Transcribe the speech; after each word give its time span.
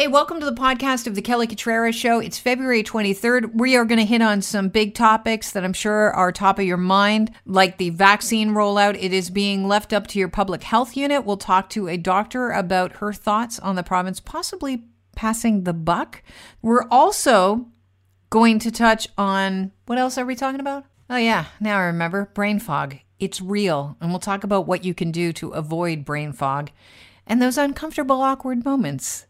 Hey, 0.00 0.08
welcome 0.08 0.40
to 0.40 0.46
the 0.46 0.52
podcast 0.54 1.06
of 1.06 1.14
the 1.14 1.20
Kelly 1.20 1.46
Cutrara 1.46 1.92
Show. 1.92 2.20
It's 2.20 2.38
February 2.38 2.82
23rd. 2.82 3.50
We 3.56 3.76
are 3.76 3.84
going 3.84 3.98
to 3.98 4.06
hit 4.06 4.22
on 4.22 4.40
some 4.40 4.70
big 4.70 4.94
topics 4.94 5.52
that 5.52 5.62
I'm 5.62 5.74
sure 5.74 6.10
are 6.14 6.32
top 6.32 6.58
of 6.58 6.64
your 6.64 6.78
mind, 6.78 7.32
like 7.44 7.76
the 7.76 7.90
vaccine 7.90 8.52
rollout. 8.52 8.96
It 8.98 9.12
is 9.12 9.28
being 9.28 9.68
left 9.68 9.92
up 9.92 10.06
to 10.06 10.18
your 10.18 10.30
public 10.30 10.62
health 10.62 10.96
unit. 10.96 11.26
We'll 11.26 11.36
talk 11.36 11.68
to 11.70 11.86
a 11.86 11.98
doctor 11.98 12.50
about 12.50 12.92
her 12.92 13.12
thoughts 13.12 13.58
on 13.58 13.76
the 13.76 13.82
province 13.82 14.20
possibly 14.20 14.84
passing 15.16 15.64
the 15.64 15.74
buck. 15.74 16.22
We're 16.62 16.88
also 16.90 17.66
going 18.30 18.58
to 18.60 18.70
touch 18.70 19.06
on 19.18 19.70
what 19.84 19.98
else 19.98 20.16
are 20.16 20.24
we 20.24 20.34
talking 20.34 20.60
about? 20.60 20.86
Oh, 21.10 21.18
yeah, 21.18 21.44
now 21.60 21.76
I 21.76 21.82
remember 21.82 22.30
brain 22.32 22.58
fog. 22.58 22.96
It's 23.18 23.42
real, 23.42 23.98
and 24.00 24.08
we'll 24.08 24.18
talk 24.18 24.44
about 24.44 24.66
what 24.66 24.82
you 24.82 24.94
can 24.94 25.10
do 25.10 25.34
to 25.34 25.50
avoid 25.50 26.06
brain 26.06 26.32
fog 26.32 26.70
and 27.26 27.42
those 27.42 27.58
uncomfortable, 27.58 28.22
awkward 28.22 28.64
moments. 28.64 29.26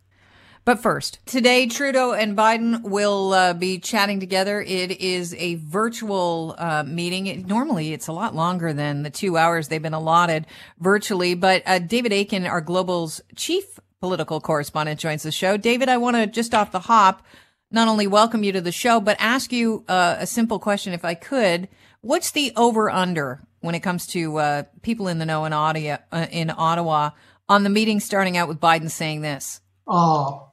But 0.70 0.78
first, 0.78 1.18
today 1.26 1.66
Trudeau 1.66 2.12
and 2.12 2.36
Biden 2.36 2.82
will 2.82 3.32
uh, 3.32 3.54
be 3.54 3.80
chatting 3.80 4.20
together. 4.20 4.62
It 4.62 5.00
is 5.00 5.34
a 5.34 5.56
virtual 5.56 6.54
uh, 6.56 6.84
meeting. 6.84 7.26
It, 7.26 7.44
normally, 7.44 7.92
it's 7.92 8.06
a 8.06 8.12
lot 8.12 8.36
longer 8.36 8.72
than 8.72 9.02
the 9.02 9.10
two 9.10 9.36
hours 9.36 9.66
they've 9.66 9.82
been 9.82 9.94
allotted 9.94 10.46
virtually. 10.78 11.34
But 11.34 11.64
uh, 11.66 11.80
David 11.80 12.12
Akin, 12.12 12.46
our 12.46 12.60
Global's 12.60 13.20
chief 13.34 13.80
political 13.98 14.40
correspondent, 14.40 15.00
joins 15.00 15.24
the 15.24 15.32
show. 15.32 15.56
David, 15.56 15.88
I 15.88 15.96
want 15.96 16.14
to 16.14 16.28
just 16.28 16.54
off 16.54 16.70
the 16.70 16.78
hop 16.78 17.26
not 17.72 17.88
only 17.88 18.06
welcome 18.06 18.44
you 18.44 18.52
to 18.52 18.60
the 18.60 18.70
show, 18.70 19.00
but 19.00 19.16
ask 19.18 19.52
you 19.52 19.84
uh, 19.88 20.18
a 20.20 20.26
simple 20.28 20.60
question, 20.60 20.92
if 20.92 21.04
I 21.04 21.14
could. 21.14 21.66
What's 22.00 22.30
the 22.30 22.52
over 22.54 22.88
under 22.88 23.42
when 23.58 23.74
it 23.74 23.80
comes 23.80 24.06
to 24.06 24.36
uh, 24.36 24.62
people 24.82 25.08
in 25.08 25.18
the 25.18 25.26
know 25.26 25.46
in, 25.46 25.52
audio, 25.52 25.98
uh, 26.12 26.28
in 26.30 26.48
Ottawa 26.56 27.10
on 27.48 27.64
the 27.64 27.70
meeting 27.70 27.98
starting 27.98 28.36
out 28.36 28.46
with 28.46 28.60
Biden 28.60 28.88
saying 28.88 29.22
this? 29.22 29.60
Oh, 29.88 30.49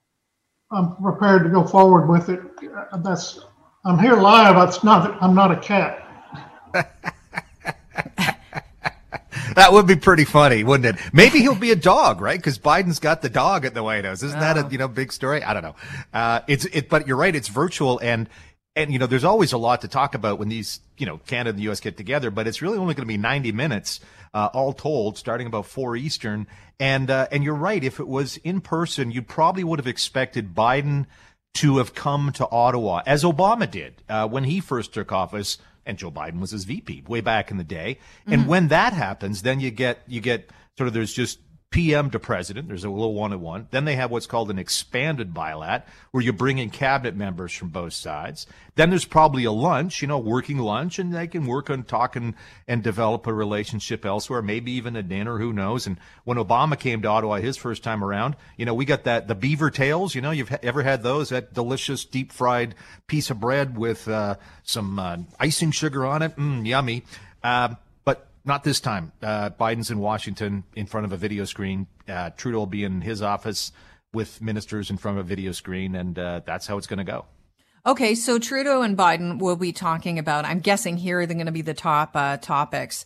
I'm 0.71 0.95
prepared 0.97 1.43
to 1.43 1.49
go 1.49 1.63
forward 1.63 2.07
with 2.07 2.29
it. 2.29 2.41
That's 3.03 3.39
I'm 3.85 3.99
here 3.99 4.15
live. 4.15 4.67
It's 4.67 4.83
not. 4.83 5.21
I'm 5.21 5.33
not 5.33 5.51
a 5.51 5.57
cat. 5.57 6.03
that 9.55 9.71
would 9.71 9.87
be 9.87 9.95
pretty 9.95 10.25
funny, 10.25 10.65
wouldn't 10.65 10.97
it? 10.97 11.01
Maybe 11.13 11.39
he'll 11.39 11.55
be 11.55 11.71
a 11.71 11.75
dog, 11.75 12.19
right? 12.19 12.37
Because 12.37 12.59
Biden's 12.59 12.99
got 12.99 13.21
the 13.21 13.29
dog 13.29 13.63
at 13.63 13.73
the 13.73 13.81
White 13.81 14.03
House. 14.03 14.23
Isn't 14.23 14.39
that 14.39 14.57
a 14.57 14.67
you 14.69 14.77
know 14.77 14.89
big 14.89 15.13
story? 15.13 15.41
I 15.41 15.53
don't 15.53 15.63
know. 15.63 15.75
Uh, 16.13 16.41
it's 16.47 16.65
it, 16.65 16.89
but 16.89 17.07
you're 17.07 17.17
right. 17.17 17.33
It's 17.33 17.47
virtual, 17.47 17.99
and 17.99 18.27
and 18.75 18.91
you 18.91 18.99
know 18.99 19.07
there's 19.07 19.23
always 19.23 19.53
a 19.53 19.57
lot 19.57 19.81
to 19.81 19.87
talk 19.87 20.15
about 20.15 20.37
when 20.37 20.49
these 20.49 20.81
you 20.97 21.05
know 21.05 21.19
Canada 21.27 21.51
and 21.51 21.59
the 21.59 21.63
U.S. 21.63 21.79
get 21.79 21.95
together. 21.95 22.29
But 22.29 22.45
it's 22.45 22.61
really 22.61 22.77
only 22.77 22.93
going 22.93 23.07
to 23.07 23.13
be 23.13 23.17
90 23.17 23.53
minutes 23.53 24.01
uh, 24.37 24.49
all 24.53 24.71
told, 24.71 25.17
starting 25.17 25.47
about 25.47 25.65
four 25.65 25.95
Eastern. 25.95 26.45
And 26.79 27.09
uh, 27.09 27.27
and 27.31 27.43
you're 27.43 27.55
right. 27.55 27.83
If 27.83 27.99
it 27.99 28.07
was 28.07 28.37
in 28.37 28.61
person, 28.61 29.09
you 29.09 29.23
probably 29.23 29.63
would 29.63 29.79
have 29.79 29.87
expected 29.87 30.53
Biden 30.53 31.07
to 31.55 31.79
have 31.79 31.95
come 31.95 32.31
to 32.33 32.47
Ottawa, 32.47 33.01
as 33.07 33.23
Obama 33.23 33.69
did 33.69 34.03
uh, 34.07 34.27
when 34.27 34.43
he 34.43 34.59
first 34.59 34.93
took 34.93 35.11
office, 35.11 35.57
and 35.87 35.97
Joe 35.97 36.11
Biden 36.11 36.39
was 36.39 36.51
his 36.51 36.65
VP 36.65 37.05
way 37.07 37.19
back 37.21 37.49
in 37.49 37.57
the 37.57 37.63
day. 37.63 37.97
Mm-hmm. 38.21 38.33
And 38.33 38.47
when 38.47 38.67
that 38.67 38.93
happens, 38.93 39.41
then 39.41 39.59
you 39.59 39.71
get 39.71 40.03
you 40.05 40.21
get 40.21 40.51
sort 40.77 40.87
of 40.87 40.93
there's 40.93 41.13
just 41.13 41.39
PM 41.69 42.09
to 42.11 42.19
president. 42.19 42.69
There's 42.69 42.85
a 42.85 42.89
little 42.89 43.13
one 43.13 43.33
on 43.33 43.41
one. 43.41 43.67
Then 43.71 43.83
they 43.83 43.95
have 43.95 44.09
what's 44.09 44.25
called 44.25 44.49
an 44.49 44.57
expanded 44.57 45.33
bilat, 45.33 45.83
where 46.11 46.23
you 46.23 46.31
bring 46.31 46.59
in 46.59 46.69
cabinet 46.69 47.13
members 47.13 47.51
from 47.51 47.69
both 47.69 47.91
sides. 47.91 48.47
Then 48.75 48.89
there's 48.89 49.03
probably 49.03 49.43
a 49.43 49.51
lunch, 49.51 50.01
you 50.01 50.07
know, 50.07 50.17
working 50.17 50.59
lunch, 50.59 50.97
and 50.97 51.13
they 51.13 51.27
can 51.27 51.45
work 51.45 51.69
on 51.69 51.83
talking 51.83 52.35
and 52.69 52.81
develop 52.81 53.27
a 53.27 53.33
relationship 53.33 54.05
elsewhere, 54.05 54.41
maybe 54.41 54.71
even 54.71 54.95
a 54.95 55.03
dinner, 55.03 55.39
who 55.39 55.51
knows. 55.51 55.87
And 55.87 55.99
when 56.23 56.37
Obama 56.37 56.79
came 56.79 57.01
to 57.01 57.09
Ottawa 57.09 57.35
his 57.35 57.57
first 57.57 57.83
time 57.83 58.01
around, 58.01 58.37
you 58.55 58.65
know, 58.65 58.73
we 58.73 58.85
got 58.85 59.03
that, 59.03 59.27
the 59.27 59.35
beaver 59.35 59.69
tails, 59.69 60.15
you 60.15 60.21
know, 60.21 60.31
you've 60.31 60.53
ever 60.63 60.83
had 60.83 61.03
those, 61.03 61.29
that 61.29 61.53
delicious 61.53 62.05
deep 62.05 62.31
fried 62.31 62.75
piece 63.07 63.29
of 63.29 63.41
bread 63.41 63.77
with 63.77 64.07
uh, 64.07 64.35
some 64.63 64.97
uh, 64.99 65.17
icing 65.37 65.71
sugar 65.71 66.05
on 66.05 66.21
it. 66.21 66.33
Mm, 66.37 66.65
yummy. 66.65 67.03
Uh, 67.43 67.75
not 68.47 68.63
this 68.63 68.79
time. 68.79 69.11
Uh, 69.21 69.49
Biden's 69.49 69.91
in 69.91 69.99
Washington 69.99 70.63
in 70.75 70.85
front 70.85 71.05
of 71.05 71.11
a 71.11 71.17
video 71.17 71.45
screen. 71.45 71.87
Uh, 72.07 72.31
Trudeau 72.31 72.59
will 72.59 72.65
be 72.65 72.83
in 72.83 73.01
his 73.01 73.21
office 73.21 73.71
with 74.13 74.41
ministers 74.41 74.89
in 74.89 74.97
front 74.97 75.19
of 75.19 75.25
a 75.25 75.27
video 75.27 75.51
screen, 75.51 75.93
and 75.95 76.17
uh, 76.17 76.41
that's 76.45 76.65
how 76.65 76.77
it's 76.77 76.87
going 76.87 76.97
to 76.97 77.03
go. 77.03 77.25
Okay, 77.85 78.15
so 78.15 78.39
Trudeau 78.39 78.81
and 78.81 78.97
Biden 78.97 79.39
will 79.39 79.55
be 79.55 79.71
talking 79.71 80.17
about. 80.17 80.45
I'm 80.45 80.59
guessing 80.59 80.97
here 80.97 81.25
they're 81.25 81.35
going 81.35 81.45
to 81.45 81.51
be 81.51 81.61
the 81.61 81.73
top 81.73 82.11
uh, 82.15 82.37
topics: 82.37 83.05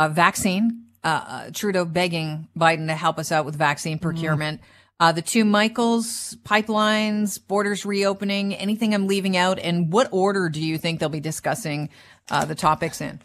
vaccine. 0.00 0.86
Uh, 1.02 1.24
uh, 1.26 1.50
Trudeau 1.54 1.86
begging 1.86 2.48
Biden 2.58 2.88
to 2.88 2.94
help 2.94 3.18
us 3.18 3.32
out 3.32 3.46
with 3.46 3.56
vaccine 3.56 3.96
mm-hmm. 3.96 4.02
procurement. 4.02 4.60
Mm. 5.00 5.14
the 5.14 5.22
two 5.22 5.44
Michaels 5.44 6.36
pipelines, 6.44 7.40
borders 7.46 7.86
reopening. 7.86 8.54
Anything 8.54 8.94
I'm 8.94 9.06
leaving 9.06 9.36
out, 9.36 9.58
and 9.58 9.92
what 9.92 10.08
order 10.12 10.48
do 10.48 10.60
you 10.60 10.78
think 10.78 11.00
they'll 11.00 11.08
be 11.08 11.20
discussing 11.20 11.88
the 12.28 12.54
topics 12.54 13.00
in? 13.00 13.20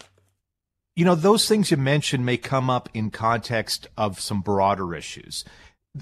You 0.96 1.04
know, 1.04 1.16
those 1.16 1.48
things 1.48 1.72
you 1.72 1.78
mentioned 1.78 2.26
may 2.26 2.38
come 2.38 2.70
up 2.70 2.90
in 2.94 3.12
context 3.12 3.88
of 3.98 4.20
some 4.20 4.42
broader 4.42 4.96
issues. 4.96 5.44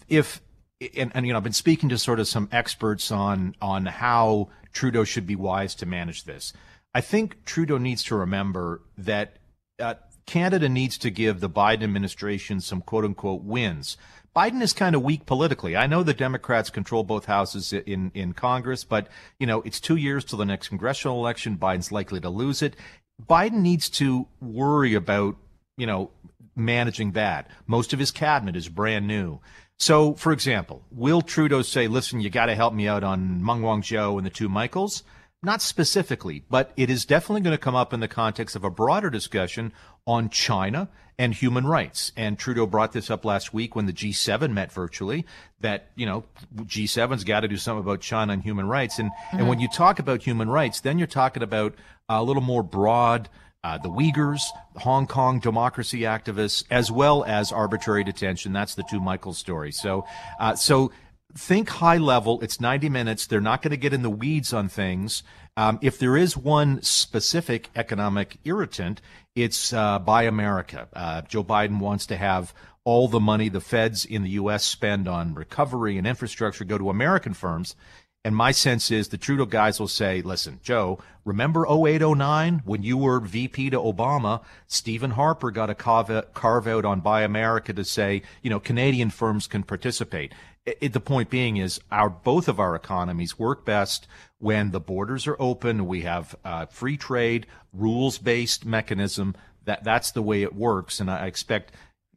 If 0.07 0.41
and, 0.95 1.11
and, 1.15 1.25
you 1.25 1.31
know, 1.31 1.37
I've 1.37 1.43
been 1.43 1.53
speaking 1.53 1.89
to 1.89 1.97
sort 1.97 2.19
of 2.19 2.27
some 2.27 2.49
experts 2.51 3.11
on 3.11 3.55
on 3.61 3.85
how 3.85 4.49
Trudeau 4.71 5.03
should 5.03 5.25
be 5.25 5.35
wise 5.35 5.75
to 5.75 5.85
manage 5.85 6.25
this. 6.25 6.53
I 6.93 7.01
think 7.01 7.43
Trudeau 7.45 7.77
needs 7.77 8.03
to 8.05 8.15
remember 8.15 8.81
that 8.97 9.37
uh, 9.79 9.95
Canada 10.25 10.69
needs 10.69 10.97
to 10.99 11.09
give 11.09 11.39
the 11.39 11.49
Biden 11.49 11.83
administration 11.83 12.61
some 12.61 12.81
quote 12.81 13.05
unquote 13.05 13.43
wins. 13.43 13.97
Biden 14.35 14.63
is 14.63 14.73
kind 14.73 14.95
of 14.95 15.03
weak 15.03 15.27
politically. 15.27 15.77
I 15.77 15.85
know 15.85 16.01
the 16.01 16.13
Democrats 16.13 16.71
control 16.71 17.03
both 17.03 17.25
houses 17.25 17.71
in, 17.71 18.11
in 18.15 18.33
Congress, 18.33 18.83
but 18.83 19.07
you 19.39 19.45
know, 19.45 19.61
it's 19.61 19.79
two 19.79 19.95
years 19.95 20.25
till 20.25 20.39
the 20.39 20.45
next 20.45 20.69
congressional 20.69 21.19
election. 21.19 21.57
Biden's 21.57 21.91
likely 21.91 22.19
to 22.19 22.29
lose 22.29 22.63
it. 22.63 22.75
Biden 23.27 23.61
needs 23.61 23.89
to 23.91 24.27
worry 24.41 24.93
about, 24.93 25.35
you 25.77 25.85
know, 25.85 26.11
managing 26.55 27.13
that. 27.13 27.49
Most 27.67 27.93
of 27.93 27.99
his 27.99 28.11
cabinet 28.11 28.55
is 28.55 28.69
brand 28.69 29.07
new. 29.07 29.39
So, 29.79 30.13
for 30.13 30.31
example, 30.31 30.83
will 30.91 31.21
Trudeau 31.21 31.61
say, 31.61 31.87
listen, 31.87 32.21
you 32.21 32.29
got 32.29 32.45
to 32.45 32.55
help 32.55 32.73
me 32.73 32.87
out 32.87 33.03
on 33.03 33.43
Meng 33.43 33.61
Wanzhou 33.61 34.17
and 34.17 34.25
the 34.25 34.29
two 34.29 34.49
Michaels? 34.49 35.03
Not 35.41 35.61
specifically, 35.61 36.45
but 36.49 36.71
it 36.77 36.89
is 36.89 37.05
definitely 37.05 37.41
going 37.41 37.55
to 37.55 37.61
come 37.61 37.75
up 37.75 37.91
in 37.91 37.99
the 37.99 38.07
context 38.07 38.55
of 38.55 38.63
a 38.63 38.69
broader 38.69 39.09
discussion 39.09 39.73
on 40.07 40.29
China 40.29 40.87
and 41.17 41.33
human 41.33 41.65
rights. 41.65 42.11
And 42.15 42.37
Trudeau 42.37 42.65
brought 42.65 42.91
this 42.91 43.09
up 43.09 43.25
last 43.25 43.53
week 43.53 43.75
when 43.75 43.85
the 43.85 43.93
G7 43.93 44.51
met 44.51 44.71
virtually 44.71 45.25
that, 45.59 45.89
you 45.95 46.05
know, 46.05 46.23
G7's 46.55 47.23
got 47.23 47.41
to 47.41 47.47
do 47.47 47.57
something 47.57 47.83
about 47.83 48.01
China 48.01 48.33
and 48.33 48.41
human 48.41 48.67
rights. 48.67 48.99
And, 48.99 49.11
mm-hmm. 49.11 49.39
and 49.39 49.47
when 49.47 49.59
you 49.59 49.67
talk 49.67 49.99
about 49.99 50.23
human 50.23 50.49
rights, 50.49 50.81
then 50.81 50.97
you're 50.97 51.07
talking 51.07 51.43
about 51.43 51.75
a 52.09 52.23
little 52.23 52.41
more 52.41 52.63
broad, 52.63 53.29
uh, 53.63 53.77
the 53.77 53.89
Uyghurs, 53.89 54.41
the 54.73 54.81
Hong 54.81 55.07
Kong 55.07 55.39
democracy 55.39 56.01
activists, 56.01 56.65
as 56.69 56.91
well 56.91 57.23
as 57.23 57.51
arbitrary 57.51 58.03
detention. 58.03 58.51
That's 58.51 58.75
the 58.75 58.83
two 58.83 58.99
Michael 58.99 59.33
stories. 59.33 59.79
So, 59.79 60.05
uh, 60.39 60.55
so 60.55 60.91
think 61.35 61.69
high 61.69 61.97
level. 61.97 62.41
It's 62.41 62.59
90 62.59 62.89
minutes. 62.89 63.27
They're 63.27 63.41
not 63.41 63.61
going 63.61 63.71
to 63.71 63.77
get 63.77 63.93
in 63.93 64.01
the 64.01 64.09
weeds 64.09 64.53
on 64.53 64.67
things. 64.67 65.23
Um, 65.55 65.79
if 65.81 65.99
there 65.99 66.17
is 66.17 66.35
one 66.35 66.81
specific 66.81 67.69
economic 67.75 68.37
irritant, 68.43 69.01
it's 69.35 69.71
uh, 69.71 69.99
Buy 69.99 70.23
America. 70.23 70.87
Uh, 70.93 71.21
Joe 71.21 71.43
Biden 71.43 71.79
wants 71.79 72.07
to 72.07 72.17
have 72.17 72.53
all 72.83 73.07
the 73.07 73.19
money 73.19 73.49
the 73.49 73.61
feds 73.61 74.03
in 74.03 74.23
the 74.23 74.31
U.S. 74.31 74.63
spend 74.63 75.07
on 75.07 75.35
recovery 75.35 75.97
and 75.97 76.05
infrastructure 76.07 76.65
go 76.65 76.77
to 76.77 76.89
American 76.89 77.33
firms. 77.33 77.75
And 78.25 78.35
my 78.35 78.51
sense 78.51 78.89
is 78.89 79.09
the 79.09 79.17
Trudeau 79.17 79.45
guys 79.45 79.81
will 79.81 79.89
say, 79.89 80.21
listen, 80.21 80.61
Joe, 80.63 80.99
remember 81.25 81.65
0809 81.67 82.61
when 82.63 82.81
you 82.81 82.97
were 82.97 83.19
VP 83.19 83.71
to 83.71 83.77
Obama? 83.77 84.41
Stephen 84.65 85.11
Harper 85.11 85.51
got 85.51 85.69
a 85.69 85.75
carve 85.75 86.67
out 86.67 86.85
on 86.85 87.01
Buy 87.01 87.23
America 87.23 87.73
to 87.73 87.83
say, 87.83 88.21
you 88.41 88.49
know, 88.49 88.61
Canadian 88.61 89.09
firms 89.09 89.45
can 89.45 89.63
participate. 89.63 90.33
It, 90.65 90.93
the 90.93 90.99
point 90.99 91.29
being 91.29 91.57
is 91.57 91.81
our 91.91 92.09
both 92.09 92.47
of 92.47 92.59
our 92.59 92.75
economies 92.75 93.37
work 93.37 93.65
best 93.65 94.07
when 94.39 94.71
the 94.71 94.79
borders 94.79 95.27
are 95.27 95.35
open. 95.39 95.87
We 95.87 96.01
have 96.01 96.35
uh, 96.45 96.67
free 96.67 96.95
trade, 96.95 97.47
rules 97.73 98.17
based 98.17 98.65
mechanism. 98.65 99.35
That 99.65 99.83
that's 99.83 100.11
the 100.11 100.21
way 100.21 100.43
it 100.43 100.55
works, 100.55 100.99
and 100.99 101.09
I 101.11 101.25
expect 101.27 101.73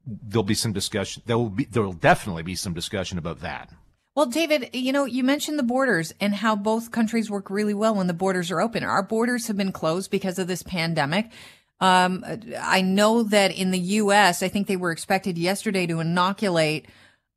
there'll 0.07 0.45
be 0.45 0.55
some 0.55 0.73
discussion. 0.73 1.23
There 1.27 1.39
will 1.39 1.51
be 1.51 1.65
there 1.65 1.83
will 1.83 1.93
definitely 1.93 2.45
be 2.45 2.55
some 2.55 2.73
discussion 2.73 3.19
about 3.19 3.41
that. 3.41 3.71
Well, 4.15 4.27
David, 4.27 4.71
you 4.73 4.93
know, 4.93 5.05
you 5.05 5.23
mentioned 5.23 5.59
the 5.59 5.63
borders 5.63 6.15
and 6.21 6.35
how 6.35 6.57
both 6.57 6.91
countries 6.91 7.31
work 7.31 7.51
really 7.51 7.75
well 7.75 7.95
when 7.95 8.07
the 8.07 8.15
borders 8.15 8.51
are 8.51 8.63
open. 8.63 8.83
Our 8.83 9.03
borders 9.03 9.47
have 9.49 9.59
been 9.59 9.73
closed 9.73 10.11
because 10.11 10.39
of 10.39 10.47
this 10.47 10.63
pandemic. 10.63 11.31
Um, 11.81 12.25
I 12.59 12.81
know 12.81 13.25
that 13.25 13.55
in 13.55 13.73
the 13.73 13.79
U.S., 13.79 14.43
I 14.43 14.49
think 14.49 14.69
they 14.69 14.77
were 14.77 14.91
expected 14.91 15.37
yesterday 15.37 15.87
to 15.87 16.01
inoculate 16.01 16.87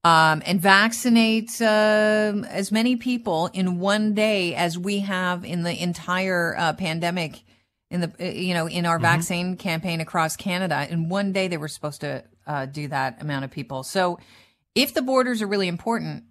um, 0.04 0.42
and 0.46 0.62
vaccinate 0.62 1.62
uh, 1.62 2.34
as 2.48 2.72
many 2.72 2.96
people 2.96 3.50
in 3.54 3.80
one 3.80 4.14
day 4.14 4.56
as 4.56 4.78
we 4.78 5.00
have 5.00 5.44
in 5.44 5.64
the 5.64 5.82
entire 5.82 6.56
uh, 6.58 6.74
pandemic 6.74 7.44
in 7.92 8.02
the 8.02 8.12
uh, 8.20 8.24
you 8.24 8.54
know 8.54 8.68
in 8.68 8.86
our 8.86 8.98
mm-hmm. 8.98 9.04
vaccine 9.04 9.58
campaign 9.58 10.02
across 10.02 10.36
Canada. 10.36 10.88
In 10.90 11.10
one 11.10 11.34
day, 11.34 11.48
they 11.48 11.58
were 11.58 11.68
supposed 11.68 12.02
to 12.02 12.24
uh, 12.48 12.66
do 12.66 12.88
that 12.88 13.22
amount 13.22 13.46
of 13.46 13.52
people. 13.52 13.84
So, 13.84 14.20
if 14.76 14.94
the 14.94 15.02
borders 15.02 15.42
are 15.42 15.48
really 15.48 15.68
important, 15.68 16.24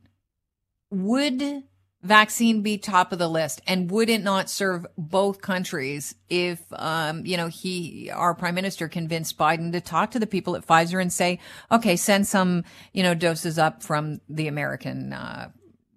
would 0.91 1.62
vaccine 2.03 2.62
be 2.62 2.79
top 2.79 3.12
of 3.12 3.19
the 3.19 3.29
list? 3.29 3.61
And 3.67 3.91
would 3.91 4.09
it 4.09 4.23
not 4.23 4.49
serve 4.50 4.87
both 4.97 5.41
countries 5.41 6.15
if 6.29 6.61
um, 6.73 7.25
you 7.25 7.37
know 7.37 7.49
he 7.49 8.11
our 8.11 8.35
prime 8.35 8.55
minister 8.55 8.89
convinced 8.89 9.39
biden 9.39 9.73
to 9.73 9.81
talk 9.81 10.11
to 10.11 10.19
the 10.19 10.27
people 10.27 10.56
at 10.56 10.67
pfizer 10.67 11.00
and 11.00 11.12
say 11.12 11.39
okay 11.71 11.97
send 11.97 12.27
some 12.27 12.65
you 12.93 13.03
know 13.03 13.15
doses 13.15 13.59
up 13.59 13.83
from 13.83 14.21
the 14.29 14.49
american 14.49 15.12
uh, 15.12 15.49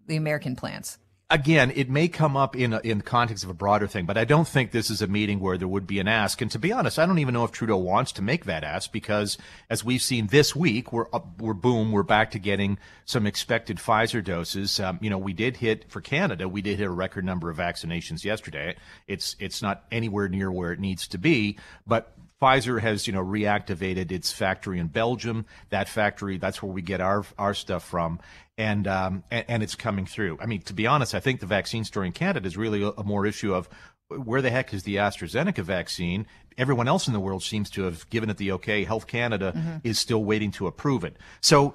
the 0.07 0.15
american 0.15 0.55
plants 0.55 0.97
again, 1.31 1.71
it 1.75 1.89
may 1.89 2.07
come 2.07 2.35
up 2.35 2.55
in 2.55 2.73
a, 2.73 2.79
in 2.81 2.99
the 2.99 3.03
context 3.03 3.43
of 3.43 3.49
a 3.49 3.53
broader 3.53 3.87
thing, 3.87 4.05
but 4.05 4.17
I 4.17 4.25
don't 4.25 4.47
think 4.47 4.71
this 4.71 4.89
is 4.89 5.01
a 5.01 5.07
meeting 5.07 5.39
where 5.39 5.57
there 5.57 5.67
would 5.67 5.87
be 5.87 5.99
an 5.99 6.07
ask. 6.07 6.41
And 6.41 6.51
to 6.51 6.59
be 6.59 6.71
honest, 6.71 6.99
I 6.99 7.05
don't 7.05 7.19
even 7.19 7.33
know 7.33 7.45
if 7.45 7.51
Trudeau 7.51 7.77
wants 7.77 8.11
to 8.13 8.21
make 8.21 8.45
that 8.45 8.63
ask 8.63 8.91
because, 8.91 9.37
as 9.69 9.83
we've 9.83 10.01
seen 10.01 10.27
this 10.27 10.55
week, 10.55 10.91
we're 10.91 11.07
up, 11.13 11.41
we're 11.41 11.53
boom, 11.53 11.91
we're 11.91 12.03
back 12.03 12.31
to 12.31 12.39
getting 12.39 12.77
some 13.05 13.25
expected 13.25 13.77
Pfizer 13.77 14.23
doses. 14.23 14.79
Um, 14.79 14.99
you 15.01 15.09
know, 15.09 15.17
we 15.17 15.33
did 15.33 15.57
hit 15.57 15.89
for 15.89 16.01
Canada, 16.01 16.47
we 16.47 16.61
did 16.61 16.77
hit 16.77 16.85
a 16.85 16.91
record 16.91 17.25
number 17.25 17.49
of 17.49 17.57
vaccinations 17.57 18.23
yesterday. 18.23 18.75
It's 19.07 19.35
it's 19.39 19.61
not 19.61 19.85
anywhere 19.91 20.27
near 20.27 20.51
where 20.51 20.73
it 20.73 20.79
needs 20.79 21.07
to 21.07 21.17
be, 21.17 21.57
but 21.87 22.13
Pfizer 22.41 22.81
has, 22.81 23.05
you 23.05 23.13
know, 23.13 23.23
reactivated 23.23 24.11
its 24.11 24.31
factory 24.31 24.79
in 24.79 24.87
Belgium. 24.87 25.45
That 25.69 25.87
factory, 25.87 26.37
that's 26.37 26.63
where 26.63 26.71
we 26.71 26.81
get 26.81 26.99
our 26.99 27.23
our 27.37 27.53
stuff 27.53 27.83
from, 27.83 28.19
and 28.57 28.87
um, 28.87 29.23
and, 29.29 29.45
and, 29.47 29.63
it's 29.63 29.75
coming 29.75 30.05
through. 30.05 30.39
I 30.41 30.47
mean, 30.47 30.61
to 30.63 30.73
be 30.73 30.87
honest, 30.87 31.13
I 31.13 31.19
think 31.19 31.39
the 31.39 31.45
vaccine 31.45 31.83
story 31.83 32.07
in 32.07 32.13
Canada 32.13 32.47
is 32.47 32.57
really 32.57 32.83
a, 32.83 32.89
a 32.89 33.03
more 33.03 33.25
issue 33.25 33.53
of 33.53 33.69
where 34.17 34.41
the 34.41 34.49
heck 34.49 34.73
is 34.73 34.83
the 34.83 34.95
AstraZeneca 34.95 35.63
vaccine? 35.63 36.25
Everyone 36.57 36.87
else 36.87 37.07
in 37.07 37.13
the 37.13 37.19
world 37.19 37.43
seems 37.43 37.69
to 37.71 37.83
have 37.83 38.09
given 38.09 38.29
it 38.29 38.37
the 38.37 38.51
okay. 38.53 38.83
Health 38.83 39.07
Canada 39.07 39.53
mm-hmm. 39.55 39.77
is 39.83 39.99
still 39.99 40.23
waiting 40.23 40.51
to 40.51 40.67
approve 40.67 41.03
it. 41.03 41.17
So 41.39 41.73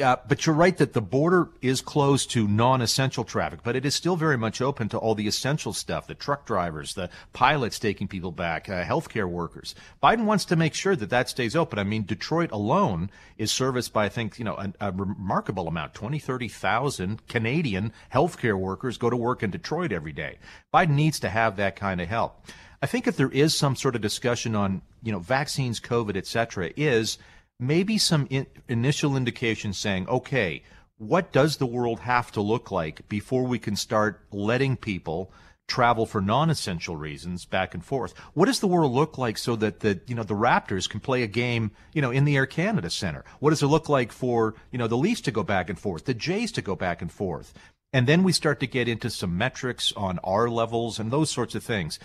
uh, 0.00 0.16
but 0.26 0.46
you're 0.46 0.54
right 0.54 0.78
that 0.78 0.94
the 0.94 1.02
border 1.02 1.50
is 1.60 1.82
closed 1.82 2.30
to 2.30 2.48
non-essential 2.48 3.24
traffic, 3.24 3.60
but 3.62 3.76
it 3.76 3.84
is 3.84 3.94
still 3.94 4.16
very 4.16 4.38
much 4.38 4.62
open 4.62 4.88
to 4.88 4.96
all 4.96 5.14
the 5.14 5.26
essential 5.26 5.74
stuff: 5.74 6.06
the 6.06 6.14
truck 6.14 6.46
drivers, 6.46 6.94
the 6.94 7.10
pilots 7.34 7.78
taking 7.78 8.08
people 8.08 8.32
back, 8.32 8.68
uh, 8.68 8.84
healthcare 8.84 9.28
workers. 9.28 9.74
Biden 10.02 10.24
wants 10.24 10.46
to 10.46 10.56
make 10.56 10.72
sure 10.72 10.96
that 10.96 11.10
that 11.10 11.28
stays 11.28 11.54
open. 11.54 11.78
I 11.78 11.84
mean, 11.84 12.04
Detroit 12.04 12.50
alone 12.52 13.10
is 13.36 13.52
serviced 13.52 13.92
by, 13.92 14.06
I 14.06 14.08
think, 14.08 14.38
you 14.38 14.44
know, 14.46 14.54
a, 14.54 14.72
a 14.80 14.92
remarkable 14.92 15.68
amount 15.68 15.92
20, 15.92 16.18
30,000 16.18 17.26
Canadian 17.28 17.92
healthcare 18.12 18.58
workers 18.58 18.96
go 18.96 19.10
to 19.10 19.16
work 19.16 19.42
in 19.42 19.50
Detroit 19.50 19.92
every 19.92 20.12
day. 20.12 20.38
Biden 20.72 20.90
needs 20.90 21.20
to 21.20 21.28
have 21.28 21.56
that 21.56 21.76
kind 21.76 22.00
of 22.00 22.08
help. 22.08 22.46
I 22.80 22.86
think 22.86 23.06
if 23.06 23.16
there 23.16 23.30
is 23.30 23.54
some 23.54 23.76
sort 23.76 23.94
of 23.94 24.00
discussion 24.00 24.56
on, 24.56 24.82
you 25.02 25.12
know, 25.12 25.20
vaccines, 25.20 25.80
COVID, 25.80 26.16
et 26.16 26.26
cetera, 26.26 26.70
is 26.76 27.18
maybe 27.58 27.98
some 27.98 28.26
in, 28.30 28.46
initial 28.68 29.16
indications 29.16 29.78
saying, 29.78 30.08
okay, 30.08 30.62
what 30.98 31.32
does 31.32 31.56
the 31.56 31.66
world 31.66 32.00
have 32.00 32.30
to 32.32 32.40
look 32.40 32.70
like 32.70 33.08
before 33.08 33.44
we 33.44 33.58
can 33.58 33.76
start 33.76 34.20
letting 34.30 34.76
people 34.76 35.32
travel 35.68 36.04
for 36.04 36.20
non-essential 36.20 36.96
reasons 36.96 37.44
back 37.44 37.74
and 37.74 37.84
forth? 37.84 38.16
What 38.34 38.46
does 38.46 38.60
the 38.60 38.66
world 38.66 38.92
look 38.92 39.18
like 39.18 39.38
so 39.38 39.56
that 39.56 39.80
the 39.80 40.00
you 40.06 40.14
know 40.14 40.22
the 40.22 40.34
Raptors 40.34 40.88
can 40.88 41.00
play 41.00 41.22
a 41.22 41.26
game 41.26 41.72
you 41.92 42.02
know 42.02 42.10
in 42.10 42.24
the 42.24 42.36
Air 42.36 42.46
Canada 42.46 42.90
Center? 42.90 43.24
What 43.40 43.50
does 43.50 43.62
it 43.62 43.68
look 43.68 43.88
like 43.88 44.12
for 44.12 44.54
you 44.70 44.78
know 44.78 44.86
the 44.86 44.96
Leafs 44.96 45.22
to 45.22 45.30
go 45.30 45.42
back 45.42 45.68
and 45.68 45.78
forth, 45.78 46.04
the 46.04 46.14
Jays 46.14 46.52
to 46.52 46.62
go 46.62 46.76
back 46.76 47.02
and 47.02 47.10
forth? 47.10 47.54
And 47.92 48.06
then 48.06 48.22
we 48.22 48.32
start 48.32 48.60
to 48.60 48.66
get 48.66 48.88
into 48.88 49.10
some 49.10 49.36
metrics 49.36 49.92
on 49.96 50.18
R 50.24 50.48
levels 50.48 50.98
and 50.98 51.10
those 51.10 51.30
sorts 51.30 51.54
of 51.54 51.64
things. 51.64 51.98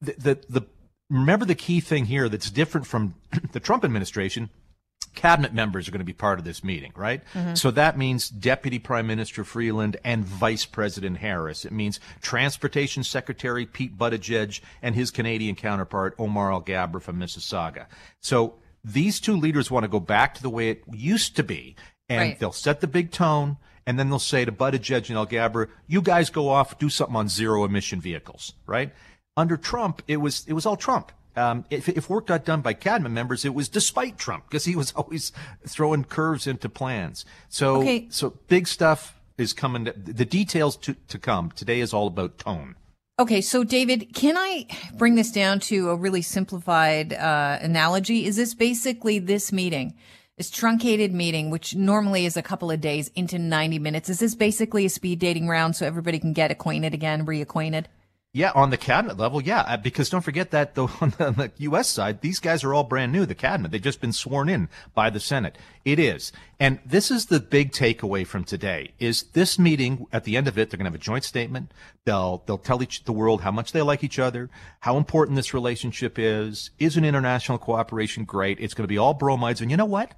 The 0.00 0.14
the, 0.18 0.38
the 0.48 0.66
remember 1.10 1.44
the 1.44 1.54
key 1.54 1.80
thing 1.80 2.06
here 2.06 2.28
that's 2.28 2.50
different 2.50 2.86
from 2.86 3.14
the 3.52 3.60
Trump 3.60 3.84
administration 3.84 4.50
cabinet 5.18 5.52
members 5.52 5.88
are 5.88 5.90
going 5.90 5.98
to 5.98 6.04
be 6.04 6.12
part 6.12 6.38
of 6.38 6.44
this 6.44 6.62
meeting, 6.62 6.92
right? 6.94 7.22
Mm-hmm. 7.34 7.54
So 7.54 7.72
that 7.72 7.98
means 7.98 8.28
Deputy 8.28 8.78
Prime 8.78 9.08
Minister 9.08 9.42
Freeland 9.42 9.96
and 10.04 10.24
Vice 10.24 10.64
President 10.64 11.18
Harris. 11.18 11.64
It 11.64 11.72
means 11.72 11.98
Transportation 12.22 13.02
Secretary 13.02 13.66
Pete 13.66 13.98
Buttigieg 13.98 14.60
and 14.80 14.94
his 14.94 15.10
Canadian 15.10 15.56
counterpart 15.56 16.14
Omar 16.20 16.50
Alghabra 16.50 17.02
from 17.02 17.18
Mississauga. 17.18 17.86
So 18.22 18.54
these 18.84 19.18
two 19.18 19.36
leaders 19.36 19.72
want 19.72 19.82
to 19.82 19.88
go 19.88 19.98
back 19.98 20.36
to 20.36 20.42
the 20.42 20.50
way 20.50 20.70
it 20.70 20.84
used 20.92 21.34
to 21.34 21.42
be, 21.42 21.74
and 22.08 22.20
right. 22.20 22.38
they'll 22.38 22.52
set 22.52 22.80
the 22.80 22.86
big 22.86 23.10
tone. 23.10 23.56
And 23.86 23.98
then 23.98 24.10
they'll 24.10 24.18
say 24.18 24.44
to 24.44 24.52
Buttigieg 24.52 25.08
and 25.08 25.16
Alghabra, 25.16 25.66
"You 25.86 26.02
guys 26.02 26.28
go 26.28 26.50
off, 26.50 26.78
do 26.78 26.90
something 26.90 27.16
on 27.16 27.26
zero 27.30 27.64
emission 27.64 28.02
vehicles." 28.02 28.52
Right? 28.66 28.92
Under 29.34 29.56
Trump, 29.56 30.02
it 30.06 30.18
was 30.18 30.44
it 30.46 30.52
was 30.52 30.66
all 30.66 30.76
Trump 30.76 31.10
um, 31.38 31.64
if, 31.70 31.88
if, 31.88 32.10
work 32.10 32.26
got 32.26 32.44
done 32.44 32.60
by 32.60 32.72
cabinet 32.72 33.10
members, 33.10 33.44
it 33.44 33.54
was 33.54 33.68
despite 33.68 34.18
Trump 34.18 34.44
because 34.48 34.64
he 34.64 34.76
was 34.76 34.92
always 34.96 35.32
throwing 35.66 36.04
curves 36.04 36.46
into 36.46 36.68
plans. 36.68 37.24
So, 37.48 37.76
okay. 37.76 38.06
so 38.10 38.38
big 38.48 38.66
stuff 38.66 39.18
is 39.38 39.52
coming. 39.52 39.86
To, 39.86 39.92
the 39.92 40.24
details 40.24 40.76
to, 40.78 40.94
to 41.08 41.18
come. 41.18 41.50
Today 41.52 41.80
is 41.80 41.94
all 41.94 42.08
about 42.08 42.38
tone. 42.38 42.74
Okay, 43.20 43.40
so 43.40 43.64
David, 43.64 44.14
can 44.14 44.36
I 44.36 44.66
bring 44.96 45.16
this 45.16 45.32
down 45.32 45.58
to 45.60 45.90
a 45.90 45.96
really 45.96 46.22
simplified 46.22 47.12
uh, 47.12 47.58
analogy? 47.60 48.26
Is 48.26 48.36
this 48.36 48.54
basically 48.54 49.18
this 49.18 49.50
meeting, 49.50 49.94
this 50.36 50.50
truncated 50.50 51.12
meeting, 51.12 51.50
which 51.50 51.74
normally 51.74 52.26
is 52.26 52.36
a 52.36 52.42
couple 52.42 52.70
of 52.70 52.80
days, 52.80 53.10
into 53.16 53.36
90 53.36 53.80
minutes? 53.80 54.08
Is 54.08 54.20
this 54.20 54.36
basically 54.36 54.86
a 54.86 54.88
speed 54.88 55.18
dating 55.18 55.48
round 55.48 55.74
so 55.74 55.84
everybody 55.84 56.20
can 56.20 56.32
get 56.32 56.52
acquainted 56.52 56.94
again, 56.94 57.26
reacquainted? 57.26 57.86
Yeah, 58.34 58.52
on 58.54 58.68
the 58.68 58.76
cabinet 58.76 59.16
level, 59.16 59.42
yeah, 59.42 59.62
uh, 59.62 59.78
because 59.78 60.10
don't 60.10 60.20
forget 60.20 60.50
that 60.50 60.74
the, 60.74 60.82
on 61.00 61.10
the, 61.16 61.50
U.S. 61.58 61.88
side, 61.88 62.20
these 62.20 62.40
guys 62.40 62.62
are 62.62 62.74
all 62.74 62.84
brand 62.84 63.10
new. 63.10 63.24
The 63.24 63.34
cabinet, 63.34 63.70
they've 63.70 63.80
just 63.80 64.02
been 64.02 64.12
sworn 64.12 64.50
in 64.50 64.68
by 64.94 65.08
the 65.08 65.18
Senate. 65.18 65.56
It 65.86 65.98
is, 65.98 66.30
and 66.60 66.78
this 66.84 67.10
is 67.10 67.26
the 67.26 67.40
big 67.40 67.72
takeaway 67.72 68.26
from 68.26 68.44
today: 68.44 68.92
is 68.98 69.22
this 69.32 69.58
meeting 69.58 70.06
at 70.12 70.24
the 70.24 70.36
end 70.36 70.46
of 70.46 70.58
it, 70.58 70.68
they're 70.68 70.76
going 70.76 70.84
to 70.84 70.90
have 70.90 71.00
a 71.00 71.02
joint 71.02 71.24
statement. 71.24 71.72
They'll 72.04 72.42
they'll 72.44 72.58
tell 72.58 72.82
each 72.82 73.04
the 73.04 73.12
world 73.12 73.40
how 73.40 73.50
much 73.50 73.72
they 73.72 73.80
like 73.80 74.04
each 74.04 74.18
other, 74.18 74.50
how 74.80 74.98
important 74.98 75.36
this 75.36 75.54
relationship 75.54 76.18
is. 76.18 76.70
Is 76.78 76.98
an 76.98 77.06
international 77.06 77.56
cooperation 77.56 78.24
great? 78.24 78.60
It's 78.60 78.74
going 78.74 78.84
to 78.84 78.88
be 78.88 78.98
all 78.98 79.14
bromides, 79.14 79.62
and 79.62 79.70
you 79.70 79.78
know 79.78 79.86
what? 79.86 80.12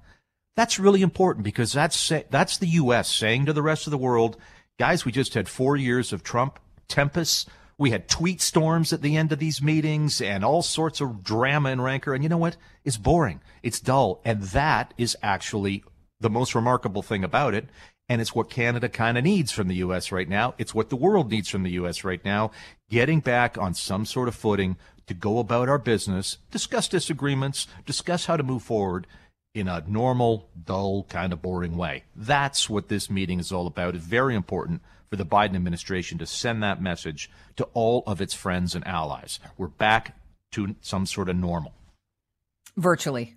That's 0.57 0.81
really 0.81 1.03
important 1.03 1.45
because 1.45 1.73
that's 1.73 2.13
that's 2.29 2.59
the 2.59 2.67
U.S. 2.67 3.15
saying 3.15 3.47
to 3.47 3.53
the 3.53 3.63
rest 3.63 3.87
of 3.87 3.93
the 3.93 3.99
world, 3.99 4.37
guys, 4.81 5.05
we 5.05 5.13
just 5.13 5.35
had 5.35 5.49
four 5.49 5.77
years 5.77 6.13
of 6.13 6.25
Trump 6.25 6.59
tempests 6.89 7.47
we 7.81 7.93
had 7.93 8.09
tweet 8.09 8.43
storms 8.43 8.93
at 8.93 9.01
the 9.01 9.17
end 9.17 9.33
of 9.33 9.39
these 9.39 9.63
meetings 9.63 10.21
and 10.21 10.45
all 10.45 10.61
sorts 10.61 11.01
of 11.01 11.25
drama 11.25 11.71
and 11.71 11.83
rancor. 11.83 12.13
And 12.13 12.23
you 12.23 12.29
know 12.29 12.37
what? 12.37 12.59
It's 12.85 12.99
boring. 12.99 13.41
It's 13.63 13.81
dull. 13.81 14.21
And 14.23 14.43
that 14.43 14.93
is 14.99 15.17
actually 15.23 15.83
the 16.21 16.29
most 16.29 16.55
remarkable 16.55 17.01
thing 17.01 17.25
about 17.25 17.55
it. 17.55 17.69
And 18.07 18.21
it's 18.21 18.35
what 18.35 18.51
Canada 18.51 18.91
kind 18.91 19.17
of 19.17 19.25
needs 19.25 19.51
from 19.51 19.69
the 19.69 19.77
U.S. 19.77 20.13
right 20.13 20.29
now. 20.29 20.55
It's 20.59 20.75
what 20.75 20.91
the 20.91 20.97
world 20.97 21.31
needs 21.31 21.49
from 21.49 21.63
the 21.63 21.71
U.S. 21.71 22.05
right 22.05 22.23
now. 22.23 22.51
Getting 22.91 23.21
back 23.21 23.57
on 23.57 23.73
some 23.73 24.05
sort 24.05 24.29
of 24.29 24.35
footing 24.35 24.77
to 25.07 25.15
go 25.15 25.39
about 25.39 25.71
our 25.71 25.79
business, 25.79 26.37
discuss 26.51 26.87
disagreements, 26.87 27.67
discuss 27.87 28.27
how 28.27 28.37
to 28.37 28.43
move 28.43 28.63
forward 28.63 29.07
in 29.55 29.69
a 29.69 29.83
normal, 29.87 30.51
dull, 30.67 31.05
kind 31.05 31.33
of 31.33 31.41
boring 31.41 31.79
way. 31.79 32.05
That's 32.15 32.69
what 32.69 32.89
this 32.89 33.09
meeting 33.09 33.41
is 33.41 33.51
all 33.51 33.67
about. 33.67 33.95
It's 33.95 34.05
very 34.05 34.35
important 34.35 34.83
for 35.11 35.17
the 35.17 35.27
Biden 35.27 35.57
administration 35.57 36.19
to 36.19 36.27
send 36.27 36.63
that 36.63 36.81
message 36.81 37.29
to 37.57 37.65
all 37.75 38.05
of 38.07 38.21
its 38.21 38.33
friends 38.33 38.77
and 38.77 38.87
allies. 38.87 39.41
We're 39.59 39.67
back 39.67 40.17
to 40.53 40.77
some 40.81 41.05
sort 41.05 41.29
of 41.29 41.37
normal. 41.37 41.75
Virtually. 42.77 43.35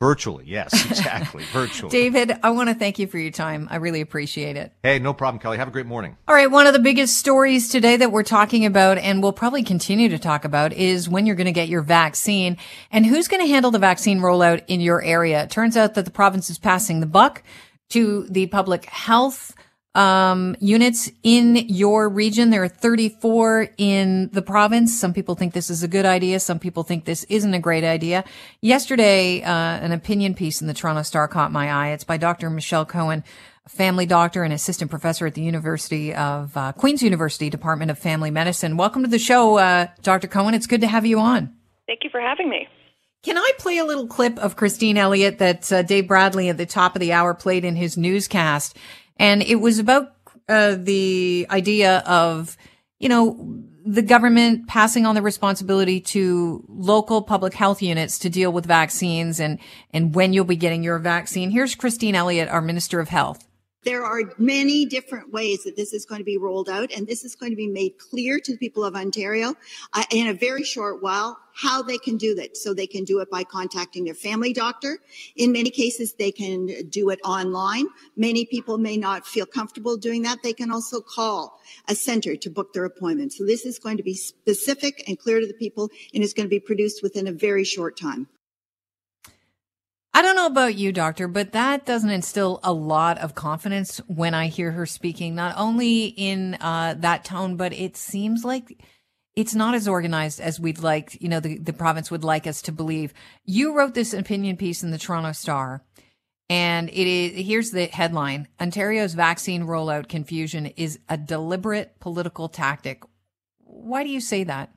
Virtually, 0.00 0.44
yes, 0.48 0.72
exactly. 0.90 1.44
Virtually. 1.52 1.90
David, 1.90 2.32
I 2.42 2.50
want 2.50 2.70
to 2.70 2.74
thank 2.74 2.98
you 2.98 3.06
for 3.06 3.18
your 3.18 3.30
time. 3.30 3.68
I 3.70 3.76
really 3.76 4.00
appreciate 4.00 4.56
it. 4.56 4.72
Hey, 4.82 4.98
no 4.98 5.14
problem, 5.14 5.40
Kelly. 5.40 5.58
Have 5.58 5.68
a 5.68 5.70
great 5.70 5.86
morning. 5.86 6.16
All 6.26 6.34
right. 6.34 6.50
One 6.50 6.66
of 6.66 6.72
the 6.72 6.80
biggest 6.80 7.16
stories 7.16 7.68
today 7.68 7.96
that 7.96 8.10
we're 8.10 8.24
talking 8.24 8.66
about 8.66 8.98
and 8.98 9.22
we'll 9.22 9.32
probably 9.32 9.62
continue 9.62 10.08
to 10.08 10.18
talk 10.18 10.44
about 10.44 10.72
is 10.72 11.08
when 11.08 11.24
you're 11.24 11.36
going 11.36 11.44
to 11.44 11.52
get 11.52 11.68
your 11.68 11.82
vaccine 11.82 12.56
and 12.90 13.06
who's 13.06 13.28
going 13.28 13.44
to 13.46 13.48
handle 13.48 13.70
the 13.70 13.78
vaccine 13.78 14.18
rollout 14.18 14.64
in 14.66 14.80
your 14.80 15.00
area. 15.04 15.44
It 15.44 15.50
turns 15.50 15.76
out 15.76 15.94
that 15.94 16.04
the 16.04 16.10
province 16.10 16.50
is 16.50 16.58
passing 16.58 16.98
the 16.98 17.06
buck 17.06 17.44
to 17.90 18.26
the 18.28 18.48
public 18.48 18.86
health 18.86 19.54
um, 19.94 20.56
units 20.60 21.10
in 21.22 21.56
your 21.68 22.08
region. 22.08 22.50
There 22.50 22.62
are 22.62 22.68
34 22.68 23.68
in 23.76 24.30
the 24.32 24.42
province. 24.42 24.98
Some 24.98 25.12
people 25.12 25.34
think 25.34 25.52
this 25.52 25.70
is 25.70 25.82
a 25.82 25.88
good 25.88 26.06
idea. 26.06 26.40
Some 26.40 26.58
people 26.58 26.82
think 26.82 27.04
this 27.04 27.24
isn't 27.24 27.52
a 27.52 27.58
great 27.58 27.84
idea. 27.84 28.24
Yesterday, 28.60 29.42
uh, 29.42 29.50
an 29.50 29.92
opinion 29.92 30.34
piece 30.34 30.60
in 30.60 30.66
the 30.66 30.74
Toronto 30.74 31.02
Star 31.02 31.28
caught 31.28 31.52
my 31.52 31.70
eye. 31.70 31.88
It's 31.88 32.04
by 32.04 32.16
Dr. 32.16 32.48
Michelle 32.48 32.86
Cohen, 32.86 33.22
a 33.66 33.68
family 33.68 34.06
doctor 34.06 34.44
and 34.44 34.52
assistant 34.52 34.90
professor 34.90 35.26
at 35.26 35.34
the 35.34 35.42
University 35.42 36.14
of 36.14 36.56
uh, 36.56 36.72
Queen's 36.72 37.02
University 37.02 37.50
Department 37.50 37.90
of 37.90 37.98
Family 37.98 38.30
Medicine. 38.30 38.76
Welcome 38.76 39.02
to 39.02 39.10
the 39.10 39.18
show, 39.18 39.58
uh, 39.58 39.88
Dr. 40.02 40.26
Cohen. 40.28 40.54
It's 40.54 40.66
good 40.66 40.80
to 40.80 40.88
have 40.88 41.04
you 41.04 41.20
on. 41.20 41.54
Thank 41.86 42.04
you 42.04 42.10
for 42.10 42.20
having 42.20 42.48
me. 42.48 42.66
Can 43.22 43.38
I 43.38 43.52
play 43.58 43.78
a 43.78 43.84
little 43.84 44.08
clip 44.08 44.36
of 44.38 44.56
Christine 44.56 44.96
Elliott 44.98 45.38
that 45.38 45.70
uh, 45.70 45.82
Dave 45.82 46.08
Bradley 46.08 46.48
at 46.48 46.56
the 46.56 46.66
top 46.66 46.96
of 46.96 47.00
the 47.00 47.12
hour 47.12 47.34
played 47.34 47.64
in 47.64 47.76
his 47.76 47.96
newscast? 47.96 48.76
And 49.22 49.40
it 49.40 49.60
was 49.60 49.78
about 49.78 50.16
uh, 50.48 50.74
the 50.76 51.46
idea 51.48 51.98
of, 51.98 52.56
you 52.98 53.08
know, 53.08 53.62
the 53.86 54.02
government 54.02 54.66
passing 54.66 55.06
on 55.06 55.14
the 55.14 55.22
responsibility 55.22 56.00
to 56.00 56.64
local 56.68 57.22
public 57.22 57.54
health 57.54 57.82
units 57.82 58.18
to 58.18 58.28
deal 58.28 58.52
with 58.52 58.66
vaccines 58.66 59.38
and, 59.38 59.60
and 59.92 60.12
when 60.12 60.32
you'll 60.32 60.44
be 60.44 60.56
getting 60.56 60.82
your 60.82 60.98
vaccine. 60.98 61.52
Here's 61.52 61.76
Christine 61.76 62.16
Elliott, 62.16 62.48
our 62.48 62.60
Minister 62.60 62.98
of 62.98 63.10
Health. 63.10 63.46
There 63.84 64.04
are 64.04 64.32
many 64.38 64.86
different 64.86 65.32
ways 65.32 65.64
that 65.64 65.74
this 65.74 65.92
is 65.92 66.04
going 66.04 66.20
to 66.20 66.24
be 66.24 66.36
rolled 66.36 66.68
out, 66.68 66.92
and 66.92 67.06
this 67.06 67.24
is 67.24 67.34
going 67.34 67.50
to 67.50 67.56
be 67.56 67.66
made 67.66 67.98
clear 67.98 68.38
to 68.38 68.52
the 68.52 68.58
people 68.58 68.84
of 68.84 68.94
Ontario 68.94 69.54
uh, 69.92 70.04
in 70.12 70.28
a 70.28 70.34
very 70.34 70.62
short 70.62 71.02
while 71.02 71.36
how 71.54 71.82
they 71.82 71.98
can 71.98 72.16
do 72.16 72.34
that. 72.36 72.56
So 72.56 72.72
they 72.72 72.86
can 72.86 73.04
do 73.04 73.18
it 73.18 73.30
by 73.30 73.42
contacting 73.44 74.04
their 74.04 74.14
family 74.14 74.52
doctor. 74.52 74.98
In 75.36 75.50
many 75.52 75.68
cases, 75.70 76.14
they 76.14 76.30
can 76.30 76.88
do 76.88 77.10
it 77.10 77.18
online. 77.24 77.86
Many 78.16 78.46
people 78.46 78.78
may 78.78 78.96
not 78.96 79.26
feel 79.26 79.46
comfortable 79.46 79.96
doing 79.96 80.22
that. 80.22 80.42
They 80.42 80.52
can 80.52 80.70
also 80.70 81.00
call 81.00 81.60
a 81.88 81.94
center 81.94 82.36
to 82.36 82.50
book 82.50 82.72
their 82.72 82.84
appointment. 82.84 83.32
So 83.32 83.44
this 83.44 83.66
is 83.66 83.78
going 83.78 83.96
to 83.96 84.02
be 84.02 84.14
specific 84.14 85.04
and 85.08 85.18
clear 85.18 85.40
to 85.40 85.46
the 85.46 85.54
people, 85.54 85.90
and 86.14 86.22
it's 86.22 86.32
going 86.32 86.46
to 86.46 86.50
be 86.50 86.60
produced 86.60 87.02
within 87.02 87.26
a 87.26 87.32
very 87.32 87.64
short 87.64 87.98
time. 87.98 88.28
I 90.14 90.20
don't 90.20 90.36
know 90.36 90.46
about 90.46 90.74
you, 90.74 90.92
doctor, 90.92 91.26
but 91.26 91.52
that 91.52 91.86
doesn't 91.86 92.10
instill 92.10 92.60
a 92.62 92.72
lot 92.72 93.18
of 93.18 93.34
confidence 93.34 93.98
when 94.08 94.34
I 94.34 94.48
hear 94.48 94.72
her 94.72 94.84
speaking, 94.84 95.34
not 95.34 95.54
only 95.56 96.04
in 96.04 96.54
uh, 96.60 96.96
that 96.98 97.24
tone, 97.24 97.56
but 97.56 97.72
it 97.72 97.96
seems 97.96 98.44
like 98.44 98.78
it's 99.34 99.54
not 99.54 99.74
as 99.74 99.88
organized 99.88 100.38
as 100.38 100.60
we'd 100.60 100.80
like, 100.80 101.20
you 101.22 101.28
know, 101.28 101.40
the, 101.40 101.56
the 101.56 101.72
province 101.72 102.10
would 102.10 102.24
like 102.24 102.46
us 102.46 102.60
to 102.62 102.72
believe. 102.72 103.14
You 103.44 103.74
wrote 103.74 103.94
this 103.94 104.12
opinion 104.12 104.58
piece 104.58 104.82
in 104.82 104.90
the 104.90 104.98
Toronto 104.98 105.32
Star, 105.32 105.82
and 106.50 106.90
it 106.90 107.06
is 107.06 107.46
here's 107.46 107.70
the 107.70 107.86
headline 107.86 108.48
Ontario's 108.60 109.14
vaccine 109.14 109.62
rollout 109.62 110.08
confusion 110.08 110.66
is 110.66 110.98
a 111.08 111.16
deliberate 111.16 111.98
political 112.00 112.50
tactic. 112.50 113.02
Why 113.60 114.04
do 114.04 114.10
you 114.10 114.20
say 114.20 114.44
that? 114.44 114.70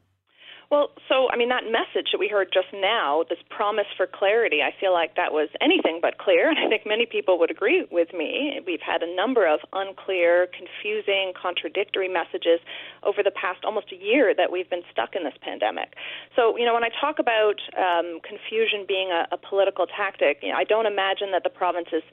Well, 0.72 0.90
so 1.08 1.30
I 1.30 1.38
mean 1.38 1.50
that 1.50 1.66
message 1.70 2.10
that 2.12 2.18
we 2.18 2.28
heard 2.28 2.50
just 2.54 2.74
now, 2.74 3.24
this 3.30 3.38
promise 3.50 3.86
for 3.96 4.08
clarity, 4.08 4.62
I 4.62 4.74
feel 4.80 4.94
like 4.94 5.16
that 5.16 5.32
was 5.32 5.50
anything 5.62 6.00
but 6.02 6.18
clear, 6.18 6.50
and 6.54 6.58
I 6.58 6.68
think 6.68 6.86
many 6.86 7.06
people 7.06 7.38
would 7.40 7.52
agree 7.52 7.86
with 7.92 8.14
me. 8.14 8.60
We've 8.66 8.82
had 8.82 9.04
a 9.04 9.16
number 9.16 9.46
of 9.46 9.60
unclear, 9.74 10.48
confusing, 10.48 11.34
contradictory 11.40 12.10
messages 12.10 12.60
over 13.04 13.22
the 13.24 13.32
past 13.32 13.64
almost 13.64 13.92
a 13.92 13.96
year 13.96 14.34
that 14.36 14.52
we've 14.52 14.70
been 14.70 14.84
stuck 14.92 15.16
in 15.16 15.24
this 15.24 15.38
pandemic. 15.42 15.94
So, 16.36 16.58
you 16.58 16.66
know, 16.66 16.74
when 16.74 16.84
I 16.84 16.90
talk 16.90 17.20
about 17.20 17.62
um, 17.78 18.20
confusion 18.26 18.86
being 18.88 19.12
a, 19.12 19.28
a 19.32 19.38
political 19.38 19.86
tactic, 19.86 20.40
you 20.42 20.50
know, 20.50 20.58
I 20.58 20.64
don't 20.64 20.86
imagine 20.88 21.32
that 21.32 21.44
the 21.44 21.54
province 21.54 21.90
is 21.94 22.04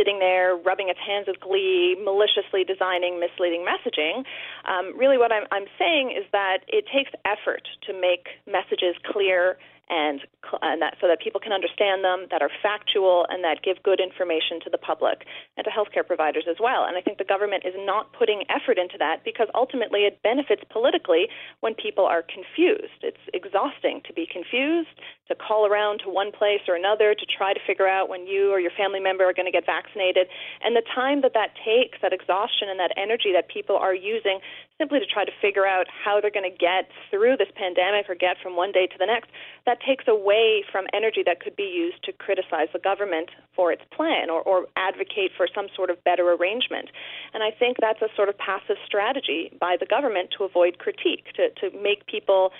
sitting 0.00 0.18
there 0.18 0.56
rubbing 0.56 0.88
its 0.88 0.98
hands 1.04 1.26
with 1.28 1.38
glee, 1.40 1.94
maliciously 2.02 2.64
designing 2.64 3.20
misleading 3.20 3.66
messaging. 3.68 4.24
Um, 4.64 4.96
really, 4.96 5.18
what 5.18 5.30
I'm, 5.30 5.44
I'm 5.52 5.68
saying 5.78 6.16
is 6.16 6.24
that 6.32 6.64
it 6.68 6.86
takes 6.88 7.10
effort 7.28 7.68
to 7.86 7.92
make 7.92 8.40
messages 8.48 8.96
clear 9.04 9.58
and, 9.90 10.22
and 10.62 10.80
that, 10.80 10.94
so 11.00 11.08
that 11.10 11.20
people 11.20 11.42
can 11.42 11.52
understand 11.52 12.06
them, 12.06 12.30
that 12.30 12.40
are 12.40 12.50
factual, 12.62 13.26
and 13.28 13.42
that 13.42 13.62
give 13.66 13.82
good 13.82 14.00
information 14.00 14.62
to 14.62 14.70
the 14.70 14.78
public 14.78 15.26
and 15.58 15.66
to 15.66 15.70
healthcare 15.70 16.06
providers 16.06 16.46
as 16.48 16.56
well. 16.62 16.86
And 16.86 16.96
I 16.96 17.02
think 17.02 17.18
the 17.18 17.26
government 17.26 17.66
is 17.66 17.74
not 17.76 18.14
putting 18.14 18.46
effort 18.48 18.78
into 18.78 18.96
that 18.98 19.26
because 19.26 19.48
ultimately 19.54 20.06
it 20.06 20.22
benefits 20.22 20.62
politically 20.70 21.26
when 21.58 21.74
people 21.74 22.06
are 22.06 22.22
confused. 22.22 23.02
It's 23.02 23.20
exhausting 23.34 24.00
to 24.06 24.12
be 24.14 24.30
confused, 24.30 24.94
to 25.26 25.34
call 25.34 25.66
around 25.66 26.00
to 26.06 26.08
one 26.08 26.30
place 26.30 26.62
or 26.70 26.78
another 26.78 27.14
to 27.14 27.26
try 27.26 27.52
to 27.52 27.60
figure 27.66 27.88
out 27.88 28.08
when 28.08 28.26
you 28.26 28.50
or 28.54 28.60
your 28.60 28.72
family 28.78 29.00
member 29.00 29.26
are 29.26 29.34
going 29.34 29.50
to 29.50 29.52
get 29.52 29.66
vaccinated. 29.66 30.30
And 30.62 30.76
the 30.76 30.86
time 30.94 31.22
that 31.22 31.34
that 31.34 31.58
takes, 31.58 31.98
that 32.02 32.12
exhaustion 32.14 32.70
and 32.70 32.78
that 32.78 32.94
energy 32.96 33.34
that 33.34 33.48
people 33.50 33.76
are 33.76 33.94
using 33.94 34.38
simply 34.80 34.98
to 34.98 35.04
try 35.04 35.26
to 35.26 35.32
figure 35.44 35.66
out 35.66 35.84
how 35.92 36.20
they're 36.20 36.32
going 36.32 36.50
to 36.50 36.56
get 36.56 36.88
through 37.12 37.36
this 37.36 37.52
pandemic 37.54 38.08
or 38.08 38.16
get 38.16 38.40
from 38.42 38.56
one 38.56 38.72
day 38.72 38.86
to 38.86 38.96
the 38.98 39.04
next, 39.04 39.28
that 39.66 39.76
takes 39.84 40.08
away 40.08 40.64
from 40.72 40.86
energy 40.94 41.20
that 41.22 41.38
could 41.40 41.54
be 41.54 41.68
used 41.68 42.02
to 42.02 42.12
criticize 42.16 42.72
the 42.72 42.80
government 42.80 43.28
for 43.54 43.70
its 43.70 43.82
plan 43.94 44.30
or, 44.30 44.40
or 44.40 44.66
advocate 44.76 45.30
for 45.36 45.46
some 45.54 45.68
sort 45.76 45.90
of 45.90 46.02
better 46.04 46.32
arrangement. 46.32 46.88
And 47.34 47.42
I 47.44 47.50
think 47.52 47.76
that's 47.78 48.00
a 48.00 48.08
sort 48.16 48.30
of 48.30 48.38
passive 48.38 48.80
strategy 48.86 49.52
by 49.60 49.76
the 49.78 49.84
government 49.84 50.32
to 50.38 50.44
avoid 50.44 50.78
critique, 50.78 51.28
to, 51.36 51.52
to 51.60 51.76
make 51.76 52.06
people 52.06 52.50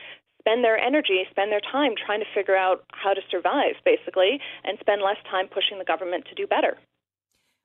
spend 0.41 0.65
their 0.65 0.79
energy, 0.79 1.25
spend 1.31 1.51
their 1.51 1.61
time 1.61 1.93
trying 1.97 2.21
to 2.21 2.27
figure 2.35 2.57
out 2.57 2.85
how 2.93 3.15
to 3.15 3.21
survive, 3.31 3.77
basically, 3.85 4.41
and 4.65 4.79
spend 4.81 5.01
less 5.01 5.19
time 5.31 5.49
pushing 5.49 5.79
the 5.79 5.85
government 5.85 6.25
to 6.29 6.35
do 6.35 6.47
better. 6.47 6.77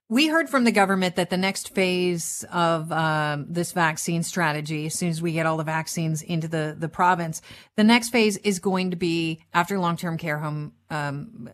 We 0.08 0.28
heard 0.28 0.50
from 0.50 0.66
the 0.66 0.72
government 0.72 1.16
that 1.16 1.32
the 1.32 1.38
next 1.38 1.74
phase 1.74 2.46
of 2.52 2.92
um, 2.92 3.48
this 3.50 3.72
vaccine 3.72 4.22
strategy, 4.22 4.86
as 4.86 4.94
soon 4.94 5.10
as 5.10 5.20
we 5.20 5.32
get 5.32 5.48
all 5.48 5.58
the 5.58 5.64
vaccines 5.64 6.22
into 6.22 6.48
the, 6.48 6.76
the 6.78 6.88
province, 6.88 7.42
the 7.76 7.84
next 7.84 8.10
phase 8.10 8.38
is 8.38 8.60
going 8.60 8.92
to 8.92 8.98
be 8.98 9.42
after 9.52 9.80
long 9.80 9.98
term 9.98 10.20
care 10.20 10.38
home 10.38 10.74
um, 10.92 11.50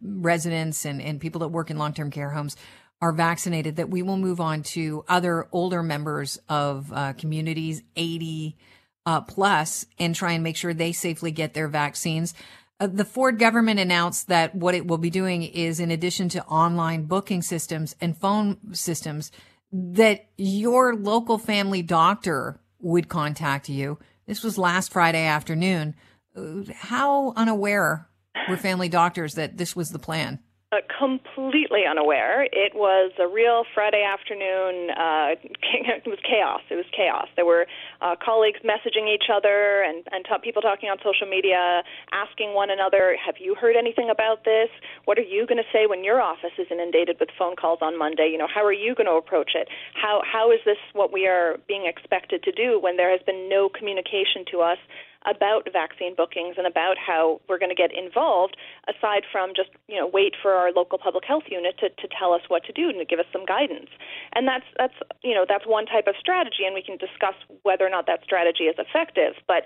residents 0.00 0.86
and, 0.86 1.02
and 1.02 1.20
people 1.20 1.40
that 1.40 1.48
work 1.48 1.70
in 1.70 1.76
long 1.76 1.92
term 1.92 2.10
care 2.10 2.30
homes 2.30 2.56
are 3.02 3.12
vaccinated, 3.12 3.76
that 3.76 3.90
we 3.90 4.00
will 4.00 4.16
move 4.16 4.40
on 4.40 4.62
to 4.62 5.04
other 5.06 5.46
older 5.52 5.82
members 5.82 6.38
of 6.48 6.90
uh, 6.94 7.12
communities, 7.12 7.82
80 7.94 8.56
uh, 9.04 9.20
plus, 9.20 9.84
and 9.98 10.14
try 10.14 10.32
and 10.32 10.42
make 10.42 10.56
sure 10.56 10.72
they 10.72 10.92
safely 10.92 11.30
get 11.30 11.52
their 11.52 11.68
vaccines. 11.68 12.32
Uh, 12.78 12.86
the 12.86 13.04
Ford 13.04 13.38
government 13.38 13.80
announced 13.80 14.28
that 14.28 14.54
what 14.54 14.74
it 14.74 14.86
will 14.86 14.98
be 14.98 15.10
doing 15.10 15.42
is, 15.42 15.80
in 15.80 15.90
addition 15.90 16.28
to 16.30 16.44
online 16.44 17.04
booking 17.04 17.42
systems 17.42 17.96
and 18.00 18.16
phone 18.16 18.58
systems, 18.74 19.30
that 19.72 20.26
your 20.36 20.94
local 20.94 21.38
family 21.38 21.82
doctor 21.82 22.60
would 22.80 23.08
contact 23.08 23.68
you. 23.68 23.98
This 24.26 24.42
was 24.42 24.58
last 24.58 24.92
Friday 24.92 25.24
afternoon. 25.24 25.94
Uh, 26.36 26.62
how 26.74 27.32
unaware 27.34 28.08
were 28.48 28.56
family 28.56 28.88
doctors 28.88 29.34
that 29.34 29.56
this 29.56 29.74
was 29.74 29.90
the 29.90 29.98
plan? 29.98 30.40
Uh, 30.72 30.82
completely 30.98 31.86
unaware. 31.88 32.42
It 32.50 32.74
was 32.74 33.12
a 33.22 33.28
real 33.28 33.62
Friday 33.72 34.02
afternoon. 34.02 34.90
Uh, 34.90 35.38
it 36.02 36.10
was 36.10 36.18
chaos. 36.26 36.58
It 36.68 36.74
was 36.74 36.90
chaos. 36.90 37.28
There 37.36 37.46
were 37.46 37.70
uh, 38.02 38.16
colleagues 38.18 38.58
messaging 38.66 39.06
each 39.06 39.30
other 39.30 39.86
and, 39.86 40.02
and 40.10 40.24
t- 40.26 40.42
people 40.42 40.60
talking 40.60 40.90
on 40.90 40.98
social 41.06 41.30
media, 41.30 41.86
asking 42.10 42.54
one 42.58 42.70
another, 42.74 43.14
"Have 43.14 43.36
you 43.38 43.54
heard 43.54 43.76
anything 43.78 44.10
about 44.10 44.42
this? 44.42 44.66
What 45.04 45.18
are 45.18 45.28
you 45.30 45.46
going 45.46 45.62
to 45.62 45.70
say 45.72 45.86
when 45.86 46.02
your 46.02 46.20
office 46.20 46.58
is 46.58 46.66
inundated 46.68 47.18
with 47.20 47.28
phone 47.38 47.54
calls 47.54 47.78
on 47.80 47.96
Monday? 47.96 48.26
You 48.26 48.36
know, 48.36 48.50
how 48.52 48.66
are 48.66 48.74
you 48.74 48.96
going 48.96 49.06
to 49.06 49.14
approach 49.14 49.54
it? 49.54 49.68
How 49.94 50.20
how 50.26 50.50
is 50.50 50.58
this 50.66 50.82
what 50.94 51.12
we 51.12 51.28
are 51.28 51.62
being 51.68 51.86
expected 51.86 52.42
to 52.42 52.50
do 52.50 52.80
when 52.82 52.96
there 52.96 53.12
has 53.12 53.22
been 53.22 53.48
no 53.48 53.68
communication 53.70 54.42
to 54.50 54.62
us?" 54.66 54.78
About 55.26 55.68
vaccine 55.72 56.14
bookings 56.14 56.54
and 56.56 56.66
about 56.66 56.96
how 56.98 57.40
we're 57.48 57.58
going 57.58 57.74
to 57.74 57.76
get 57.76 57.90
involved 57.92 58.56
aside 58.88 59.22
from 59.30 59.50
just 59.54 59.70
you 59.88 59.98
know 59.98 60.06
wait 60.06 60.34
for 60.40 60.52
our 60.54 60.72
local 60.72 60.98
public 60.98 61.24
health 61.24 61.44
unit 61.50 61.76
to, 61.78 61.88
to 61.90 62.08
tell 62.18 62.32
us 62.32 62.42
what 62.48 62.64
to 62.64 62.72
do 62.72 62.88
and 62.88 62.98
to 62.98 63.04
give 63.04 63.18
us 63.18 63.26
some 63.32 63.44
guidance. 63.44 63.90
And 64.34 64.46
that's 64.46 64.66
that's 64.78 64.94
you 65.22 65.34
know 65.34 65.44
that's 65.48 65.66
one 65.66 65.86
type 65.86 66.06
of 66.06 66.14
strategy 66.18 66.64
and 66.64 66.74
we 66.74 66.82
can 66.82 66.96
discuss 66.96 67.34
whether 67.62 67.86
or 67.86 67.90
not 67.90 68.06
that 68.06 68.22
strategy 68.22 68.64
is 68.64 68.76
effective. 68.78 69.34
But 69.46 69.64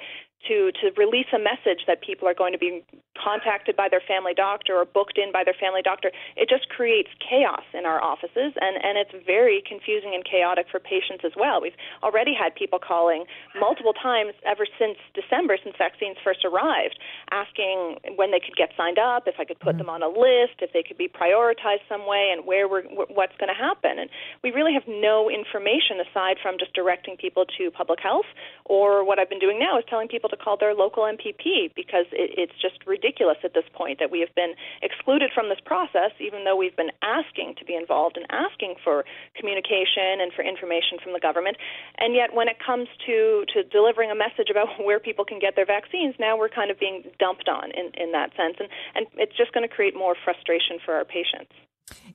to 0.49 0.73
to 0.81 0.91
release 0.97 1.29
a 1.35 1.39
message 1.39 1.85
that 1.87 2.03
people 2.03 2.27
are 2.27 2.35
going 2.35 2.53
to 2.53 2.59
be 2.59 2.83
contacted 3.21 3.77
by 3.77 3.89
their 3.89 4.01
family 4.01 4.33
doctor 4.33 4.77
or 4.81 4.85
booked 4.85 5.19
in 5.19 5.31
by 5.33 5.45
their 5.45 5.57
family 5.59 5.83
doctor 5.85 6.11
it 6.37 6.49
just 6.49 6.69
creates 6.73 7.09
chaos 7.21 7.65
in 7.77 7.85
our 7.85 8.01
offices 8.01 8.57
and 8.61 8.81
and 8.81 8.97
it's 8.97 9.13
very 9.27 9.63
confusing 9.69 10.17
and 10.17 10.25
chaotic 10.25 10.67
for 10.71 10.81
patients 10.81 11.21
as 11.25 11.33
well 11.37 11.61
we've 11.61 11.77
already 12.03 12.33
had 12.33 12.55
people 12.55 12.79
calling 12.81 13.25
multiple 13.59 13.93
times 13.93 14.33
ever 14.49 14.65
since 14.79 14.97
December 15.13 15.59
since 15.63 15.77
vaccines 15.77 16.17
first 16.25 16.45
arrived 16.45 16.97
asking 17.31 18.01
when 18.17 18.33
they 18.33 18.41
could 18.41 18.57
get 18.57 18.71
signed 18.77 18.99
up 18.99 19.29
if 19.29 19.37
I 19.39 19.45
could 19.45 19.61
put 19.61 19.77
mm-hmm. 19.77 19.87
them 19.87 19.91
on 19.91 20.03
a 20.03 20.09
list 20.09 20.65
if 20.65 20.73
they 20.73 20.83
could 20.83 20.97
be 20.97 21.09
prioritized 21.09 21.85
some 21.89 22.09
way 22.09 22.33
and 22.33 22.47
where 22.47 22.67
we're 22.69 22.85
what's 23.13 23.37
going 23.37 23.53
to 23.53 23.59
happen 23.59 24.01
and 24.01 24.09
we 24.43 24.51
really 24.51 24.73
have 24.73 24.87
no 24.89 25.29
information 25.29 26.01
aside 26.01 26.41
from 26.41 26.57
just 26.59 26.73
directing 26.73 27.17
people 27.17 27.45
to 27.59 27.71
public 27.71 28.01
health 28.01 28.29
or 28.65 29.05
what 29.05 29.19
I've 29.19 29.29
been 29.29 29.43
doing 29.43 29.59
now 29.59 29.79
is 29.79 29.85
telling 29.89 30.09
people 30.09 30.31
to 30.31 30.37
call 30.37 30.57
their 30.57 30.75
local 30.75 31.05
MPP 31.05 31.75
because 31.77 32.07
it, 32.13 32.33
it's 32.39 32.57
just 32.61 32.81
ridiculous 32.87 33.10
at 33.45 33.55
this 33.55 33.65
point 33.75 33.99
that 33.99 34.11
we 34.11 34.21
have 34.21 34.35
been 34.35 34.55
excluded 34.83 35.31
from 35.35 35.49
this 35.49 35.59
process, 35.65 36.13
even 36.21 36.45
though 36.45 36.57
we've 36.57 36.77
been 36.77 36.93
asking 37.03 37.55
to 37.59 37.65
be 37.65 37.75
involved 37.75 38.17
and 38.17 38.27
asking 38.31 38.77
for 38.83 39.05
communication 39.35 40.21
and 40.21 40.33
for 40.33 40.43
information 40.43 40.99
from 41.03 41.13
the 41.13 41.21
government. 41.21 41.57
And 41.99 42.15
yet, 42.15 42.35
when 42.35 42.49
it 42.49 42.59
comes 42.65 42.89
to, 43.07 43.45
to 43.55 43.65
delivering 43.65 44.11
a 44.11 44.15
message 44.15 44.51
about 44.51 44.69
where 44.79 45.01
people 45.01 45.25
can 45.25 45.39
get 45.39 45.57
their 45.57 45.67
vaccines, 45.67 46.15
now 46.19 46.37
we're 46.37 46.53
kind 46.53 46.71
of 46.71 46.79
being 46.79 47.03
dumped 47.19 47.49
on 47.49 47.71
in, 47.73 47.91
in 47.97 48.13
that 48.13 48.31
sense. 48.37 48.57
And, 48.59 48.69
and 48.95 49.07
it's 49.17 49.37
just 49.37 49.53
going 49.53 49.67
to 49.67 49.73
create 49.73 49.97
more 49.97 50.15
frustration 50.15 50.79
for 50.85 50.95
our 50.95 51.05
patients. 51.05 51.53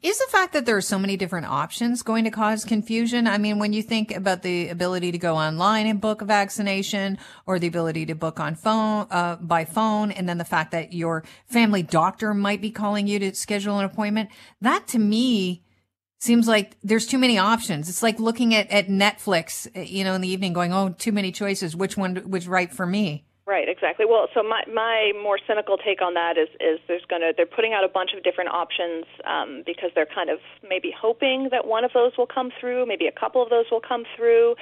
Is 0.01 0.19
the 0.19 0.27
fact 0.29 0.53
that 0.53 0.65
there 0.65 0.77
are 0.77 0.81
so 0.81 0.99
many 0.99 1.17
different 1.17 1.47
options 1.47 2.03
going 2.03 2.25
to 2.25 2.29
cause 2.29 2.63
confusion? 2.63 3.27
I 3.27 3.39
mean, 3.39 3.57
when 3.57 3.73
you 3.73 3.81
think 3.81 4.15
about 4.15 4.43
the 4.43 4.69
ability 4.69 5.11
to 5.11 5.17
go 5.17 5.35
online 5.35 5.87
and 5.87 5.99
book 5.99 6.21
a 6.21 6.25
vaccination 6.25 7.17
or 7.47 7.57
the 7.57 7.65
ability 7.65 8.05
to 8.05 8.15
book 8.15 8.39
on 8.39 8.53
phone, 8.53 9.07
uh, 9.09 9.37
by 9.37 9.65
phone, 9.65 10.11
and 10.11 10.29
then 10.29 10.37
the 10.37 10.45
fact 10.45 10.71
that 10.71 10.93
your 10.93 11.23
family 11.47 11.81
doctor 11.81 12.33
might 12.33 12.61
be 12.61 12.69
calling 12.69 13.07
you 13.07 13.17
to 13.17 13.33
schedule 13.33 13.79
an 13.79 13.85
appointment, 13.85 14.29
that 14.61 14.87
to 14.89 14.99
me 14.99 15.63
seems 16.19 16.47
like 16.47 16.77
there's 16.83 17.07
too 17.07 17.17
many 17.17 17.37
options. 17.37 17.89
It's 17.89 18.03
like 18.03 18.19
looking 18.19 18.53
at, 18.53 18.69
at 18.69 18.87
Netflix, 18.87 19.67
you 19.87 20.03
know, 20.03 20.13
in 20.13 20.21
the 20.21 20.27
evening 20.27 20.53
going, 20.53 20.71
Oh, 20.71 20.89
too 20.89 21.11
many 21.11 21.31
choices. 21.31 21.75
Which 21.75 21.97
one, 21.97 22.17
which 22.17 22.47
right 22.47 22.71
for 22.71 22.85
me? 22.85 23.24
Right, 23.47 23.69
exactly. 23.69 24.07
Well, 24.09 24.27
so 24.33 24.41
my 24.41 24.63
my 24.65 25.11
more 25.21 25.37
cynical 25.47 25.77
take 25.77 26.01
on 26.01 26.15
that 26.15 26.33
is 26.35 26.49
is 26.59 26.79
there's 26.87 27.05
gonna 27.07 27.29
they're 27.37 27.45
putting 27.45 27.73
out 27.73 27.83
a 27.83 27.87
bunch 27.87 28.09
of 28.17 28.23
different 28.23 28.49
options 28.49 29.05
um, 29.23 29.61
because 29.63 29.91
they're 29.93 30.07
kind 30.09 30.31
of 30.31 30.39
maybe 30.67 30.89
hoping 30.89 31.49
that 31.51 31.67
one 31.67 31.85
of 31.85 31.91
those 31.93 32.13
will 32.17 32.25
come 32.25 32.49
through, 32.59 32.87
maybe 32.87 33.05
a 33.05 33.11
couple 33.11 33.43
of 33.43 33.51
those 33.51 33.65
will 33.69 33.81
come 33.87 34.03
through, 34.17 34.55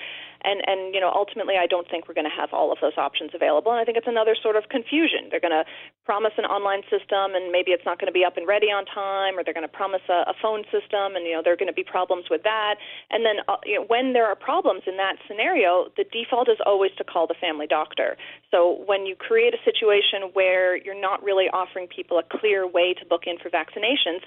and 0.43 0.61
and 0.67 0.93
you 0.93 0.99
know 0.99 1.11
ultimately 1.13 1.55
I 1.55 1.67
don't 1.67 1.89
think 1.89 2.07
we're 2.07 2.13
going 2.17 2.29
to 2.29 2.37
have 2.37 2.53
all 2.53 2.71
of 2.71 2.77
those 2.81 2.97
options 2.97 3.31
available, 3.33 3.71
and 3.71 3.79
I 3.79 3.85
think 3.85 3.97
it's 3.97 4.07
another 4.07 4.35
sort 4.35 4.55
of 4.55 4.69
confusion. 4.69 5.31
They're 5.31 5.43
going 5.43 5.55
to 5.55 5.65
promise 6.05 6.33
an 6.37 6.45
online 6.45 6.83
system, 6.91 7.35
and 7.35 7.51
maybe 7.51 7.71
it's 7.71 7.85
not 7.85 7.99
going 7.99 8.11
to 8.11 8.15
be 8.15 8.25
up 8.25 8.37
and 8.37 8.47
ready 8.47 8.67
on 8.67 8.85
time, 8.85 9.37
or 9.37 9.43
they're 9.43 9.55
going 9.55 9.67
to 9.67 9.71
promise 9.71 10.03
a, 10.09 10.27
a 10.29 10.35
phone 10.41 10.63
system, 10.69 11.15
and 11.15 11.25
you 11.25 11.33
know 11.33 11.41
there 11.43 11.53
are 11.53 11.59
going 11.59 11.71
to 11.71 11.75
be 11.75 11.83
problems 11.83 12.25
with 12.29 12.43
that. 12.43 12.75
And 13.09 13.25
then 13.25 13.43
uh, 13.47 13.57
you 13.65 13.79
know, 13.79 13.85
when 13.87 14.13
there 14.13 14.25
are 14.25 14.35
problems 14.35 14.83
in 14.87 14.97
that 14.97 15.17
scenario, 15.27 15.87
the 15.97 16.05
default 16.05 16.49
is 16.49 16.57
always 16.65 16.91
to 16.97 17.03
call 17.03 17.27
the 17.27 17.37
family 17.39 17.67
doctor. 17.67 18.17
So 18.51 18.83
when 18.85 19.05
you 19.05 19.15
create 19.15 19.53
a 19.53 19.61
situation 19.63 20.33
where 20.33 20.77
you're 20.77 20.99
not 20.99 21.23
really 21.23 21.47
offering 21.51 21.87
people 21.87 22.19
a 22.19 22.23
clear 22.23 22.67
way 22.67 22.93
to 22.93 23.05
book 23.05 23.23
in 23.25 23.37
for 23.37 23.49
vaccinations, 23.49 24.21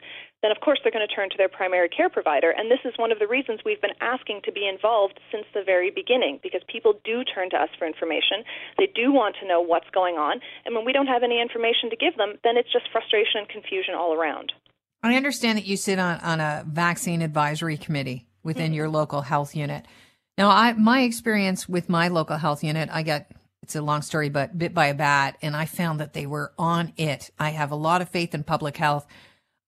then 0.47 0.53
of 0.53 0.63
course 0.63 0.79
they're 0.83 0.95
going 0.95 1.07
to 1.07 1.13
turn 1.13 1.29
to 1.29 1.37
their 1.37 1.49
primary 1.49 1.89
care 1.89 2.09
provider. 2.09 2.51
And 2.51 2.71
this 2.71 2.79
is 2.85 2.95
one 2.97 3.11
of 3.11 3.19
the 3.19 3.27
reasons 3.27 3.61
we've 3.65 3.81
been 3.81 3.99
asking 4.01 4.43
to 4.45 4.53
be 4.53 4.69
involved 4.69 5.19
since 5.33 5.45
the 5.53 5.65
very 5.67 5.91
beginning, 5.91 6.39
because 6.41 6.63
people 6.71 6.95
do 7.05 7.25
turn 7.25 7.51
to 7.51 7.57
us 7.57 7.69
for 7.77 7.85
information. 7.85 8.47
They 8.79 8.87
do 8.87 9.11
want 9.11 9.35
to 9.43 9.49
know 9.49 9.61
what's 9.61 9.91
going 9.91 10.15
on. 10.15 10.39
And 10.65 10.77
when 10.77 10.85
we 10.85 10.93
don't 10.93 11.09
have 11.09 11.25
any 11.25 11.43
information 11.43 11.91
to 11.91 11.97
give 11.97 12.17
them, 12.17 12.39
then 12.45 12.57
it's 12.57 12.73
just 12.73 12.87
frustration 12.93 13.43
and 13.43 13.49
confusion 13.49 13.95
all 13.99 14.15
around. 14.15 14.53
I 15.03 15.17
understand 15.17 15.59
that 15.59 15.67
you 15.67 15.77
sit 15.77 15.99
on, 15.99 16.21
on 16.21 16.39
a 16.39 16.65
vaccine 16.67 17.23
advisory 17.23 17.77
committee 17.77 18.27
within 18.45 18.67
mm-hmm. 18.67 18.75
your 18.75 18.89
local 18.89 19.23
health 19.23 19.57
unit. 19.57 19.85
Now, 20.39 20.51
I, 20.51 20.75
my 20.75 21.01
experience 21.03 21.69
with 21.69 21.89
my 21.89 22.07
local 22.09 22.37
health 22.37 22.63
unit, 22.63 22.89
I 22.93 23.03
got 23.03 23.27
it's 23.63 23.75
a 23.75 23.83
long 23.83 24.03
story, 24.03 24.29
but 24.29 24.57
bit 24.57 24.75
by 24.75 24.87
a 24.87 24.95
bat, 24.95 25.39
and 25.43 25.57
I 25.57 25.65
found 25.65 25.99
that 25.99 26.13
they 26.13 26.25
were 26.25 26.53
on 26.57 26.93
it. 26.97 27.31
I 27.37 27.51
have 27.51 27.73
a 27.73 27.77
lot 27.77 28.01
of 28.01 28.09
faith 28.09 28.33
in 28.33 28.45
public 28.45 28.77
health. 28.77 29.09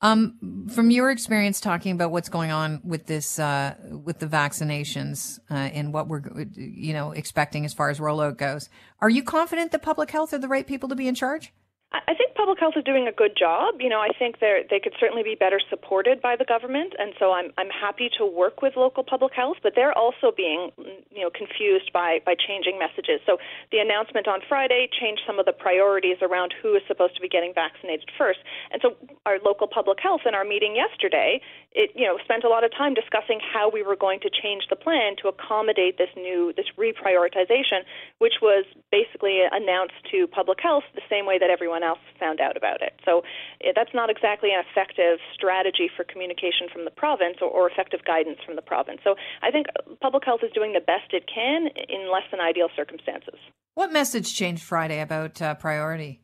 Um, 0.00 0.68
from 0.72 0.92
your 0.92 1.10
experience 1.10 1.60
talking 1.60 1.92
about 1.92 2.12
what's 2.12 2.28
going 2.28 2.52
on 2.52 2.80
with 2.84 3.06
this, 3.06 3.38
uh, 3.38 3.74
with 3.90 4.20
the 4.20 4.26
vaccinations 4.26 5.40
uh, 5.50 5.54
and 5.54 5.92
what 5.92 6.06
we're, 6.06 6.22
you 6.54 6.92
know, 6.92 7.10
expecting 7.10 7.64
as 7.64 7.74
far 7.74 7.90
as 7.90 7.98
rollout 7.98 8.36
goes, 8.36 8.68
are 9.00 9.10
you 9.10 9.24
confident 9.24 9.72
that 9.72 9.82
public 9.82 10.10
health 10.10 10.32
are 10.32 10.38
the 10.38 10.46
right 10.46 10.66
people 10.66 10.88
to 10.90 10.94
be 10.94 11.08
in 11.08 11.16
charge? 11.16 11.52
I 11.90 12.12
think 12.12 12.34
public 12.36 12.60
health 12.60 12.74
is 12.76 12.84
doing 12.84 13.08
a 13.08 13.12
good 13.12 13.32
job. 13.32 13.80
You 13.80 13.88
know, 13.88 14.00
I 14.00 14.12
think 14.18 14.40
they 14.40 14.60
they 14.68 14.78
could 14.78 14.92
certainly 15.00 15.22
be 15.22 15.34
better 15.34 15.58
supported 15.70 16.20
by 16.20 16.36
the 16.36 16.44
government, 16.44 16.92
and 16.98 17.14
so 17.18 17.32
I'm 17.32 17.48
I'm 17.56 17.72
happy 17.72 18.10
to 18.18 18.26
work 18.26 18.60
with 18.60 18.76
local 18.76 19.02
public 19.02 19.32
health. 19.32 19.56
But 19.62 19.72
they're 19.74 19.96
also 19.96 20.28
being 20.36 20.68
mm, 20.76 21.00
you 21.10 21.22
know 21.24 21.30
confused 21.32 21.90
by 21.94 22.20
by 22.26 22.36
changing 22.36 22.78
messages. 22.78 23.24
So 23.24 23.38
the 23.72 23.78
announcement 23.78 24.28
on 24.28 24.40
Friday 24.46 24.90
changed 25.00 25.22
some 25.26 25.38
of 25.38 25.46
the 25.46 25.56
priorities 25.56 26.20
around 26.20 26.52
who 26.60 26.76
is 26.76 26.82
supposed 26.86 27.16
to 27.16 27.22
be 27.22 27.28
getting 27.28 27.54
vaccinated 27.56 28.10
first, 28.18 28.40
and 28.70 28.82
so 28.84 28.92
our 29.24 29.38
local 29.40 29.66
public 29.66 29.96
health 30.02 30.28
in 30.28 30.34
our 30.34 30.44
meeting 30.44 30.76
yesterday, 30.76 31.40
it 31.72 31.90
you 31.94 32.06
know 32.06 32.16
spent 32.24 32.44
a 32.44 32.48
lot 32.48 32.64
of 32.64 32.72
time 32.72 32.94
discussing 32.94 33.40
how 33.40 33.68
we 33.68 33.82
were 33.82 33.96
going 33.96 34.20
to 34.20 34.30
change 34.30 34.64
the 34.70 34.76
plan 34.76 35.16
to 35.20 35.28
accommodate 35.28 35.98
this 35.98 36.08
new 36.16 36.52
this 36.56 36.66
reprioritization, 36.78 37.84
which 38.18 38.40
was 38.40 38.64
basically 38.90 39.40
announced 39.52 40.00
to 40.10 40.26
public 40.26 40.58
health 40.62 40.84
the 40.94 41.04
same 41.10 41.26
way 41.26 41.38
that 41.38 41.50
everyone 41.50 41.82
else 41.82 42.00
found 42.18 42.40
out 42.40 42.56
about 42.56 42.80
it. 42.80 42.98
So 43.04 43.22
eh, 43.62 43.72
that's 43.74 43.92
not 43.92 44.08
exactly 44.10 44.50
an 44.50 44.64
effective 44.64 45.18
strategy 45.34 45.90
for 45.94 46.04
communication 46.04 46.68
from 46.72 46.84
the 46.84 46.90
province 46.90 47.38
or, 47.40 47.48
or 47.48 47.70
effective 47.70 48.00
guidance 48.04 48.38
from 48.44 48.56
the 48.56 48.62
province. 48.62 49.00
So 49.04 49.16
I 49.42 49.50
think 49.50 49.66
public 50.00 50.24
health 50.24 50.40
is 50.42 50.52
doing 50.52 50.72
the 50.72 50.80
best 50.80 51.12
it 51.12 51.28
can 51.32 51.68
in 51.88 52.10
less 52.10 52.24
than 52.30 52.40
ideal 52.40 52.68
circumstances. 52.74 53.38
What 53.74 53.92
message 53.92 54.34
changed 54.34 54.62
Friday 54.62 55.00
about 55.00 55.40
uh, 55.40 55.54
priority? 55.54 56.22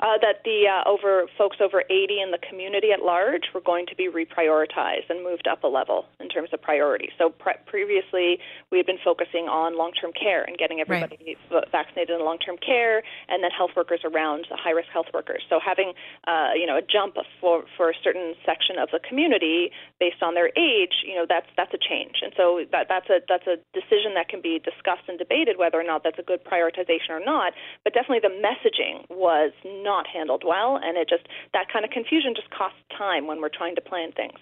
Uh, 0.00 0.18
that 0.22 0.44
the 0.44 0.68
uh, 0.70 0.88
over 0.88 1.26
folks 1.36 1.56
over 1.60 1.82
80 1.90 2.20
in 2.22 2.30
the 2.30 2.38
community 2.38 2.92
at 2.92 3.02
large 3.02 3.50
were 3.52 3.60
going 3.60 3.86
to 3.86 3.96
be 3.96 4.08
reprioritized 4.08 5.10
and 5.10 5.24
moved 5.24 5.48
up 5.48 5.64
a 5.64 5.66
level 5.66 6.06
in 6.20 6.28
terms 6.28 6.50
of 6.52 6.62
priority. 6.62 7.10
So 7.18 7.30
pre- 7.30 7.58
previously 7.66 8.38
we 8.70 8.78
had 8.78 8.86
been 8.86 9.02
focusing 9.02 9.50
on 9.50 9.76
long-term 9.76 10.12
care 10.14 10.44
and 10.44 10.56
getting 10.56 10.80
everybody 10.80 11.36
right. 11.50 11.64
vaccinated 11.72 12.14
in 12.14 12.24
long-term 12.24 12.56
care, 12.58 13.02
and 13.28 13.42
then 13.42 13.50
health 13.50 13.72
workers 13.76 14.00
around 14.04 14.46
the 14.50 14.56
high-risk 14.56 14.88
health 14.92 15.10
workers. 15.12 15.42
So 15.50 15.58
having 15.58 15.92
uh, 16.26 16.54
you 16.54 16.66
know 16.66 16.78
a 16.78 16.82
jump 16.82 17.16
for 17.40 17.64
for 17.76 17.90
a 17.90 17.96
certain 18.02 18.34
section 18.46 18.78
of 18.78 18.90
the 18.92 19.00
community 19.00 19.70
based 19.98 20.22
on 20.22 20.34
their 20.34 20.54
age, 20.54 21.02
you 21.02 21.14
know 21.16 21.26
that's 21.28 21.50
that's 21.56 21.74
a 21.74 21.78
change, 21.78 22.22
and 22.22 22.32
so 22.36 22.62
that 22.70 22.86
that's 22.88 23.10
a 23.10 23.18
that's 23.28 23.46
a 23.50 23.58
decision 23.74 24.14
that 24.14 24.28
can 24.28 24.40
be 24.40 24.62
discussed 24.62 25.08
and 25.08 25.18
debated 25.18 25.58
whether 25.58 25.80
or 25.80 25.82
not 25.82 26.04
that's 26.04 26.18
a 26.18 26.26
good 26.26 26.44
prioritization 26.44 27.10
or 27.10 27.24
not. 27.24 27.52
But 27.82 27.94
definitely 27.94 28.22
the 28.22 28.36
messaging 28.38 29.02
was 29.10 29.50
not 29.66 29.87
handled 30.12 30.42
well, 30.46 30.76
and 30.82 30.96
it 30.96 31.08
just 31.08 31.26
that 31.52 31.66
kind 31.72 31.84
of 31.84 31.90
confusion 31.90 32.34
just 32.34 32.50
costs 32.50 32.78
time 32.96 33.26
when 33.26 33.40
we're 33.40 33.48
trying 33.48 33.74
to 33.76 33.80
plan 33.80 34.12
things. 34.12 34.38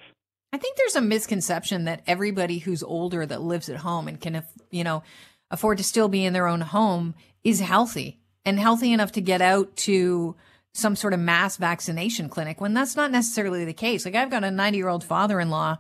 I 0.53 0.59
think 0.59 0.77
there's 0.77 0.97
a 0.97 1.03
misconception 1.03 1.85
that 1.85 2.03
everybody 2.07 2.59
who's 2.59 2.83
older 2.83 3.27
that 3.27 3.43
lives 3.43 3.69
at 3.69 3.79
home 3.79 4.09
and 4.09 4.21
can, 4.21 4.43
you 4.71 4.85
know, 4.85 5.03
afford 5.51 5.79
to 5.79 5.85
still 5.85 6.09
be 6.09 6.25
in 6.25 6.33
their 6.33 6.47
own 6.47 6.61
home 6.61 7.15
is 7.45 7.61
healthy 7.61 8.21
and 8.45 8.59
healthy 8.59 8.93
enough 8.93 9.13
to 9.13 9.21
get 9.21 9.43
out 9.43 9.77
to 9.77 10.37
some 10.73 10.95
sort 10.95 11.15
of 11.15 11.21
mass 11.21 11.57
vaccination 11.57 12.29
clinic 12.29 12.61
when 12.61 12.75
that's 12.75 12.97
not 12.97 13.11
necessarily 13.11 13.65
the 13.65 13.73
case. 13.73 14.05
Like 14.05 14.15
I've 14.15 14.31
got 14.31 14.45
a 14.45 14.51
90 14.51 14.79
year 14.79 14.89
old 14.89 15.05
father 15.05 15.41
in 15.41 15.51
law 15.51 15.79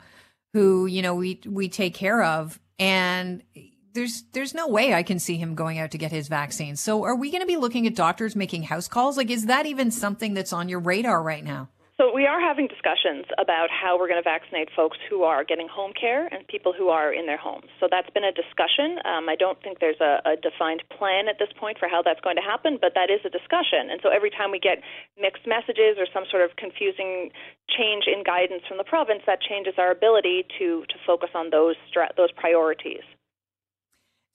who, 0.52 0.87
you 0.87 1.02
know, 1.02 1.14
we, 1.14 1.40
we 1.46 1.68
take 1.68 1.94
care 1.94 2.22
of 2.22 2.59
and 2.79 3.42
there's 3.97 4.23
there's 4.33 4.55
no 4.55 4.69
way 4.69 4.95
I 4.95 5.03
can 5.03 5.19
see 5.19 5.37
him 5.37 5.57
going 5.57 5.81
out 5.81 5.91
to 5.91 5.99
get 5.99 6.13
his 6.13 6.29
vaccine. 6.29 6.77
So 6.77 7.03
are 7.03 7.17
we 7.17 7.33
going 7.33 7.43
to 7.43 7.47
be 7.47 7.57
looking 7.57 7.87
at 7.89 7.97
doctors 7.97 8.37
making 8.37 8.63
house 8.65 8.87
calls? 8.87 9.17
Like 9.17 9.31
is 9.31 9.47
that 9.47 9.67
even 9.67 9.91
something 9.91 10.35
that's 10.35 10.53
on 10.53 10.69
your 10.69 10.79
radar 10.79 11.23
right 11.23 11.43
now? 11.43 11.71
So 11.97 12.13
we 12.13 12.27
are 12.29 12.39
having 12.39 12.69
discussions 12.69 13.25
about 13.41 13.73
how 13.73 13.97
we're 13.97 14.07
going 14.07 14.21
to 14.21 14.29
vaccinate 14.29 14.69
folks 14.77 14.99
who 15.09 15.25
are 15.25 15.43
getting 15.45 15.67
home 15.67 15.97
care 15.99 16.29
and 16.29 16.47
people 16.47 16.75
who 16.77 16.93
are 16.93 17.09
in 17.09 17.25
their 17.25 17.41
homes. 17.41 17.73
So 17.81 17.89
that's 17.91 18.11
been 18.13 18.23
a 18.23 18.37
discussion. 18.37 19.01
Um, 19.09 19.33
I 19.33 19.35
don't 19.35 19.57
think 19.65 19.81
there's 19.81 20.01
a, 20.05 20.21
a 20.29 20.37
defined 20.37 20.85
plan 20.93 21.25
at 21.25 21.41
this 21.41 21.49
point 21.57 21.79
for 21.81 21.89
how 21.89 22.03
that's 22.05 22.21
going 22.21 22.37
to 22.37 22.45
happen, 22.45 22.77
but 22.77 22.93
that 23.01 23.09
is 23.09 23.25
a 23.25 23.33
discussion. 23.33 23.89
And 23.89 24.05
so 24.05 24.13
every 24.13 24.29
time 24.29 24.53
we 24.53 24.61
get 24.61 24.85
mixed 25.17 25.49
messages 25.49 25.97
or 25.97 26.05
some 26.13 26.29
sort 26.29 26.45
of 26.45 26.53
confusing 26.61 27.33
change 27.65 28.05
in 28.05 28.21
guidance 28.29 28.69
from 28.69 28.77
the 28.77 28.85
province, 28.85 29.25
that 29.25 29.41
changes 29.41 29.81
our 29.81 29.91
ability 29.91 30.45
to 30.61 30.85
to 30.93 30.97
focus 31.09 31.33
on 31.33 31.49
those 31.49 31.81
those 32.21 32.33
priorities. 32.37 33.09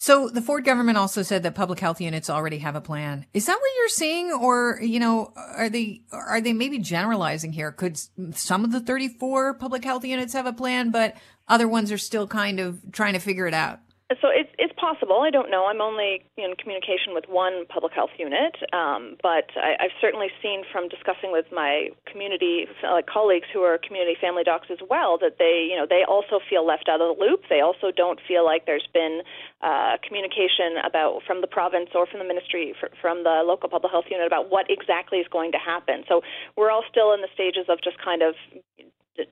So 0.02 0.30
the 0.30 0.42
Ford 0.42 0.66
government 0.66 0.98
also 0.98 1.22
said 1.22 1.44
that 1.44 1.54
public 1.54 1.80
health 1.80 2.02
units 2.02 2.28
already 2.28 2.58
have 2.58 2.76
a 2.76 2.82
plan. 2.82 3.28
Is 3.36 3.46
that 3.46 3.54
what 3.54 3.70
you're 3.78 3.88
seeing, 3.88 4.32
or 4.32 4.80
you 4.82 5.00
know, 5.00 5.32
are 5.38 5.70
they 5.70 6.02
are 6.12 6.42
they 6.42 6.54
maybe 6.54 6.80
generalizing 6.80 7.54
here? 7.54 7.72
Could 7.72 8.00
some 8.36 8.64
of 8.64 8.72
the 8.72 8.80
34 8.80 9.54
public 9.54 9.84
health 9.84 10.04
units 10.04 10.34
have 10.34 10.48
a 10.48 10.54
plan, 10.54 10.90
but 10.90 11.16
other 11.48 11.68
ones 11.68 11.92
are 11.92 12.00
still 12.00 12.26
kind 12.26 12.60
of 12.60 12.82
trying 12.92 13.14
to 13.14 13.20
figure 13.20 13.46
it 13.46 13.54
out? 13.54 13.78
So 14.20 14.30
it's 14.34 14.50
it's 14.58 14.71
possible. 14.82 15.22
I 15.22 15.30
don't 15.30 15.54
know. 15.54 15.70
I'm 15.70 15.80
only 15.80 16.26
in 16.42 16.58
communication 16.58 17.14
with 17.14 17.26
one 17.30 17.70
public 17.70 17.94
health 17.94 18.10
unit, 18.18 18.58
um, 18.74 19.16
but 19.22 19.46
I, 19.54 19.78
I've 19.78 19.96
certainly 20.02 20.34
seen 20.42 20.64
from 20.74 20.90
discussing 20.90 21.30
with 21.32 21.46
my 21.54 21.94
community 22.10 22.66
uh, 22.82 23.06
colleagues 23.06 23.46
who 23.54 23.62
are 23.62 23.78
community 23.78 24.18
family 24.20 24.42
docs 24.42 24.74
as 24.74 24.82
well 24.90 25.22
that 25.22 25.38
they, 25.38 25.70
you 25.70 25.78
know, 25.78 25.86
they 25.86 26.02
also 26.02 26.42
feel 26.50 26.66
left 26.66 26.90
out 26.90 27.00
of 27.00 27.14
the 27.14 27.18
loop. 27.22 27.46
They 27.48 27.62
also 27.62 27.94
don't 27.94 28.20
feel 28.28 28.44
like 28.44 28.66
there's 28.66 28.90
been 28.92 29.22
uh, 29.62 30.02
communication 30.02 30.82
about 30.84 31.22
from 31.30 31.42
the 31.46 31.48
province 31.48 31.94
or 31.94 32.10
from 32.10 32.18
the 32.18 32.26
ministry, 32.26 32.74
for, 32.80 32.90
from 33.00 33.24
the 33.24 33.46
local 33.46 33.70
public 33.70 33.94
health 33.94 34.10
unit 34.10 34.26
about 34.26 34.50
what 34.50 34.66
exactly 34.68 35.20
is 35.20 35.28
going 35.30 35.52
to 35.54 35.62
happen. 35.62 36.04
So 36.10 36.26
we're 36.58 36.72
all 36.72 36.84
still 36.90 37.14
in 37.14 37.22
the 37.22 37.30
stages 37.38 37.70
of 37.70 37.78
just 37.86 38.02
kind 38.02 38.26
of 38.26 38.34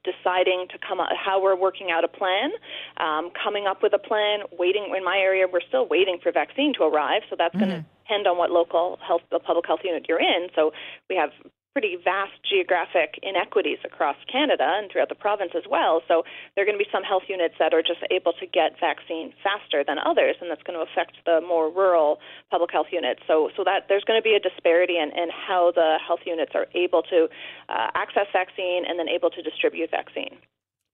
deciding 0.03 0.67
to 0.71 0.77
come 0.85 0.99
out 0.99 1.09
how 1.15 1.41
we're 1.41 1.55
working 1.55 1.91
out 1.91 2.03
a 2.03 2.07
plan, 2.07 2.51
um, 2.97 3.31
coming 3.31 3.65
up 3.67 3.81
with 3.81 3.93
a 3.93 3.99
plan, 3.99 4.39
waiting 4.57 4.93
in 4.95 5.03
my 5.03 5.17
area 5.17 5.45
we're 5.51 5.61
still 5.67 5.87
waiting 5.87 6.17
for 6.21 6.31
vaccine 6.31 6.73
to 6.73 6.83
arrive, 6.83 7.21
so 7.29 7.35
that's 7.37 7.55
mm-hmm. 7.55 7.69
going 7.69 7.83
to 7.83 7.85
depend 8.03 8.27
on 8.27 8.37
what 8.37 8.51
local 8.51 8.99
health 9.05 9.21
the 9.31 9.39
public 9.39 9.65
health 9.65 9.81
unit 9.83 10.05
you're 10.07 10.19
in. 10.19 10.47
So 10.55 10.71
we 11.09 11.15
have 11.15 11.29
pretty 11.73 11.97
vast 12.03 12.33
geographic 12.47 13.19
inequities 13.21 13.77
across 13.85 14.17
Canada 14.31 14.65
and 14.65 14.91
throughout 14.91 15.09
the 15.09 15.15
province 15.15 15.51
as 15.55 15.63
well. 15.69 16.01
So 16.07 16.23
there 16.55 16.63
are 16.63 16.65
going 16.65 16.77
to 16.77 16.83
be 16.83 16.89
some 16.91 17.03
health 17.03 17.23
units 17.29 17.55
that 17.59 17.73
are 17.73 17.81
just 17.81 18.01
able 18.09 18.33
to 18.33 18.45
get 18.45 18.79
vaccine 18.79 19.33
faster 19.43 19.83
than 19.85 19.97
others, 19.99 20.35
and 20.41 20.49
that's 20.49 20.63
going 20.63 20.77
to 20.77 20.85
affect 20.85 21.17
the 21.25 21.41
more 21.45 21.69
rural 21.69 22.19
public 22.51 22.71
health 22.71 22.91
units. 22.91 23.21
So 23.27 23.49
so 23.55 23.63
that 23.63 23.85
there's 23.87 24.03
going 24.03 24.19
to 24.19 24.23
be 24.23 24.35
a 24.35 24.39
disparity 24.39 24.97
in, 24.97 25.09
in 25.15 25.29
how 25.29 25.71
the 25.73 25.97
health 26.05 26.21
units 26.25 26.51
are 26.55 26.67
able 26.73 27.03
to 27.03 27.27
uh, 27.69 27.87
access 27.95 28.27
vaccine 28.33 28.83
and 28.87 28.97
then 28.97 29.07
able 29.07 29.29
to 29.29 29.41
distribute 29.41 29.91
vaccine. 29.91 30.37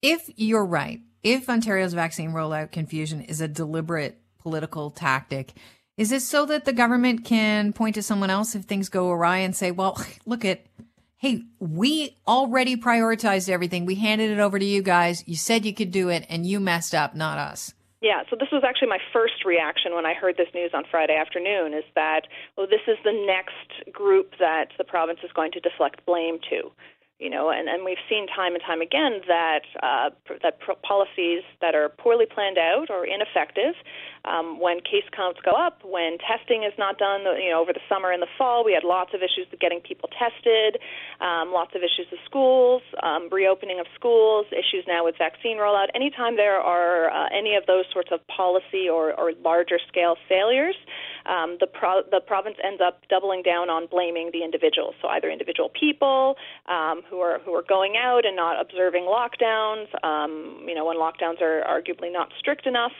If 0.01 0.29
you're 0.35 0.65
right, 0.65 0.99
if 1.23 1.49
Ontario's 1.49 1.93
vaccine 1.93 2.31
rollout 2.31 2.71
confusion 2.71 3.21
is 3.21 3.41
a 3.41 3.47
deliberate 3.47 4.19
political 4.39 4.91
tactic, 4.91 5.53
is 5.97 6.10
this 6.10 6.27
so 6.27 6.45
that 6.45 6.65
the 6.65 6.73
government 6.73 7.23
can 7.23 7.73
point 7.73 7.95
to 7.95 8.03
someone 8.03 8.29
else 8.29 8.55
if 8.55 8.63
things 8.63 8.89
go 8.89 9.10
awry 9.10 9.38
and 9.38 9.55
say, 9.55 9.71
well, 9.71 10.01
look 10.25 10.43
at, 10.45 10.65
hey, 11.17 11.43
we 11.60 12.17
already 12.27 12.75
prioritized 12.75 13.49
everything. 13.49 13.86
We 13.86 13.95
handed 13.95 14.31
it 14.31 14.39
over 14.39 14.60
to 14.60 14.65
you 14.65 14.81
guys. 14.81 15.23
You 15.27 15.36
said 15.36 15.65
you 15.65 15.73
could 15.73 15.91
do 15.91 16.10
it 16.10 16.25
and 16.29 16.45
you 16.45 16.60
messed 16.60 16.93
up, 16.93 17.15
not 17.15 17.38
us. 17.38 17.73
Yeah, 18.01 18.21
so 18.29 18.36
this 18.39 18.49
was 18.51 18.63
actually 18.63 18.89
my 18.89 18.99
first 19.12 19.45
reaction 19.45 19.95
when 19.95 20.05
I 20.05 20.13
heard 20.13 20.38
this 20.38 20.49
news 20.53 20.71
on 20.75 20.84
Friday 20.91 21.15
afternoon 21.15 21.73
is 21.73 21.86
that, 21.95 22.27
well, 22.55 22.67
this 22.67 22.86
is 22.88 22.97
the 23.03 23.25
next 23.25 23.91
group 23.91 24.34
that 24.38 24.67
the 24.77 24.84
province 24.84 25.19
is 25.23 25.31
going 25.31 25.51
to 25.53 25.60
deflect 25.60 26.05
blame 26.05 26.38
to 26.51 26.71
you 27.19 27.30
know, 27.30 27.49
and, 27.49 27.69
and 27.69 27.86
we've 27.86 28.01
seen 28.10 28.28
time 28.28 28.56
and 28.56 28.63
time 28.63 28.82
again 28.82 29.21
that 29.28 29.63
uh, 29.82 30.10
that 30.43 30.60
policies 30.84 31.43
that 31.62 31.73
are 31.73 31.88
poorly 31.88 32.25
planned 32.25 32.58
out 32.58 32.89
or 32.89 33.06
ineffective, 33.08 33.73
um, 34.25 34.60
when 34.60 34.82
case 34.82 35.08
counts 35.15 35.39
go 35.39 35.51
up, 35.51 35.80
when 35.86 36.17
testing 36.19 36.63
is 36.63 36.73
not 36.78 36.97
done, 36.97 37.21
you 37.39 37.51
know, 37.51 37.62
over 37.62 37.71
the 37.71 37.80
summer 37.88 38.12
and 38.12 38.21
the 38.21 38.28
fall, 38.38 38.65
we 38.65 38.73
had 38.73 38.84
lots 38.84 39.13
of 39.13 39.21
issues 39.21 39.47
with 39.49 39.62
getting 39.62 39.80
people 39.80 40.10
tested, 40.12 40.75
um, 41.21 41.54
lots 41.56 41.71
of 41.73 41.84
issues 41.88 42.08
with 42.12 42.19
schools, 42.25 42.82
um, 43.01 43.30
reopening 43.32 43.80
of 43.80 43.86
schools, 43.95 44.45
issues 44.51 44.84
now 44.86 45.06
with 45.06 45.15
vaccine 45.17 45.56
rollout. 45.56 45.88
Anytime 45.95 46.36
there 46.36 46.60
are 46.60 47.10
uh, 47.10 47.30
any 47.32 47.56
of 47.56 47.65
those 47.65 47.86
sorts 47.93 48.10
of 48.12 48.19
policy 48.28 48.89
or, 48.91 49.13
or 49.13 49.32
larger 49.43 49.80
scale 49.88 50.17
failures, 50.28 50.75
um, 51.25 51.56
the 51.62 51.67
pro- 51.67 52.04
the 52.12 52.19
province 52.19 52.58
ends 52.62 52.82
up 52.86 53.08
doubling 53.08 53.41
down 53.41 53.69
on 53.69 53.88
blaming 53.88 54.32
the 54.34 54.43
individuals. 54.43 54.95
So 55.01 55.08
either 55.08 55.30
individual 55.30 55.71
people 55.80 56.36
um, 56.67 57.04
who 57.09 57.19
are 57.19 57.39
who 57.39 57.53
are 57.53 57.63
going 57.67 57.95
out 57.97 58.25
and 58.25 58.35
not 58.35 58.59
observing 58.59 59.03
lockdowns, 59.03 59.87
um, 60.03 60.65
you 60.67 60.75
know, 60.75 60.85
when 60.85 60.97
lockdowns 60.97 61.41
are 61.41 61.63
arguably 61.63 62.11
not 62.11 62.29
strict 62.37 62.65
enough. 62.65 62.91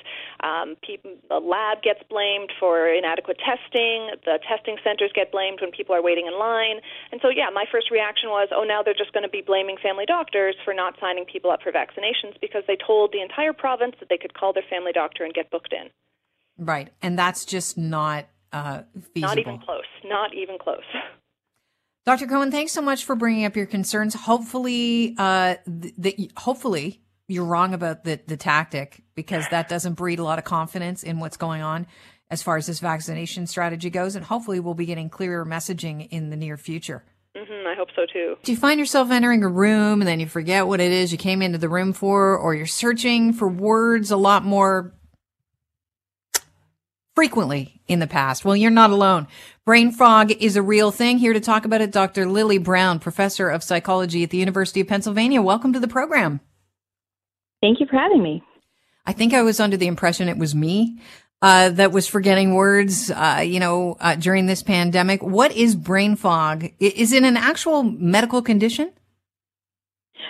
Um, 0.41 0.75
people, 0.85 1.11
the 1.29 1.39
lab 1.39 1.81
gets 1.81 2.01
blamed 2.09 2.51
for 2.59 2.87
inadequate 2.87 3.37
testing. 3.39 4.11
The 4.25 4.39
testing 4.47 4.77
centers 4.83 5.11
get 5.13 5.31
blamed 5.31 5.59
when 5.61 5.71
people 5.71 5.95
are 5.95 6.01
waiting 6.01 6.27
in 6.27 6.37
line. 6.37 6.81
And 7.11 7.21
so, 7.21 7.29
yeah, 7.29 7.49
my 7.53 7.65
first 7.71 7.91
reaction 7.91 8.29
was, 8.29 8.49
oh, 8.51 8.63
now 8.63 8.83
they're 8.83 8.97
just 8.97 9.13
going 9.13 9.23
to 9.23 9.29
be 9.29 9.41
blaming 9.41 9.77
family 9.81 10.05
doctors 10.05 10.55
for 10.63 10.73
not 10.73 10.95
signing 10.99 11.25
people 11.25 11.51
up 11.51 11.61
for 11.61 11.71
vaccinations 11.71 12.39
because 12.41 12.63
they 12.67 12.77
told 12.77 13.11
the 13.11 13.21
entire 13.21 13.53
province 13.53 13.95
that 13.99 14.09
they 14.09 14.17
could 14.17 14.33
call 14.33 14.53
their 14.53 14.65
family 14.69 14.91
doctor 14.91 15.23
and 15.23 15.33
get 15.33 15.49
booked 15.51 15.73
in. 15.73 15.89
Right. 16.57 16.89
And 17.01 17.17
that's 17.19 17.45
just 17.45 17.77
not 17.77 18.27
uh, 18.51 18.83
feasible. 19.13 19.21
Not 19.21 19.39
even 19.39 19.59
close. 19.59 19.83
Not 20.03 20.33
even 20.33 20.57
close. 20.57 20.83
Dr. 22.05 22.27
Cohen, 22.27 22.51
thanks 22.51 22.71
so 22.71 22.81
much 22.81 23.03
for 23.03 23.15
bringing 23.15 23.45
up 23.45 23.55
your 23.55 23.65
concerns. 23.65 24.13
Hopefully, 24.13 25.15
uh, 25.17 25.55
that 25.65 26.31
hopefully 26.37 27.01
you're 27.27 27.45
wrong 27.45 27.73
about 27.73 28.03
the 28.03 28.19
the 28.27 28.37
tactic 28.37 29.01
because 29.15 29.45
that 29.49 29.67
doesn't 29.67 29.93
breed 29.93 30.19
a 30.19 30.23
lot 30.23 30.37
of 30.37 30.45
confidence 30.45 31.01
in 31.01 31.19
what's 31.19 31.37
going 31.37 31.63
on 31.63 31.87
as 32.29 32.43
far 32.43 32.57
as 32.57 32.67
this 32.67 32.79
vaccination 32.79 33.47
strategy 33.47 33.89
goes, 33.89 34.15
and 34.15 34.23
hopefully 34.23 34.59
we'll 34.59 34.75
be 34.75 34.85
getting 34.85 35.09
clearer 35.09 35.45
messaging 35.45 36.07
in 36.09 36.29
the 36.29 36.35
near 36.35 36.57
future. 36.57 37.03
Mm-hmm, 37.35 37.67
I 37.67 37.75
hope 37.75 37.89
so 37.95 38.05
too. 38.05 38.37
Do 38.43 38.51
you 38.51 38.57
find 38.57 38.79
yourself 38.79 39.11
entering 39.11 39.43
a 39.43 39.49
room 39.49 40.01
and 40.01 40.07
then 40.07 40.19
you 40.19 40.27
forget 40.27 40.67
what 40.67 40.79
it 40.79 40.91
is 40.91 41.11
you 41.11 41.17
came 41.17 41.41
into 41.41 41.57
the 41.57 41.69
room 41.69 41.91
for, 41.91 42.37
or 42.37 42.53
you're 42.53 42.65
searching 42.65 43.33
for 43.33 43.47
words 43.47 44.11
a 44.11 44.17
lot 44.17 44.45
more 44.45 44.93
frequently 47.15 47.82
in 47.88 47.99
the 47.99 48.08
past. 48.08 48.45
Well, 48.45 48.56
you're 48.56 48.69
not 48.69 48.91
alone. 48.91 49.28
Brain 49.65 49.91
fog 49.91 50.32
is 50.32 50.56
a 50.56 50.62
real 50.62 50.91
thing. 50.91 51.17
Here 51.17 51.34
to 51.34 51.39
talk 51.39 51.65
about 51.65 51.82
it, 51.82 51.91
Dr. 51.91 52.28
Lily 52.28 52.58
Brown, 52.58 52.99
professor 52.99 53.49
of 53.49 53.63
psychology 53.63 54.23
at 54.23 54.30
the 54.30 54.38
University 54.38 54.82
of 54.82 54.88
Pennsylvania. 54.88 55.41
Welcome 55.41 55.73
to 55.73 55.80
the 55.80 55.88
program. 55.88 56.41
Thank 57.62 57.80
you 57.80 57.88
for 57.88 57.97
having 57.97 58.21
me. 58.21 58.43
I 59.06 59.13
think 59.13 59.34
I 59.34 59.41
was 59.41 59.60
under 59.60 59.78
the 59.78 59.88
impression 59.88 60.30
it 60.30 60.38
was 60.38 60.54
me 60.54 60.99
uh, 61.41 61.69
that 61.69 61.91
was 61.91 62.08
forgetting 62.08 62.54
words, 62.54 63.12
uh, 63.12 63.43
you 63.45 63.60
know, 63.60 63.97
uh, 63.99 64.15
during 64.15 64.45
this 64.45 64.63
pandemic. 64.63 65.23
What 65.23 65.51
is 65.51 65.75
brain 65.75 66.15
fog? 66.15 66.69
Is 66.80 67.13
it 67.13 67.23
an 67.23 67.38
actual 67.38 67.84
medical 67.84 68.41
condition? 68.41 68.91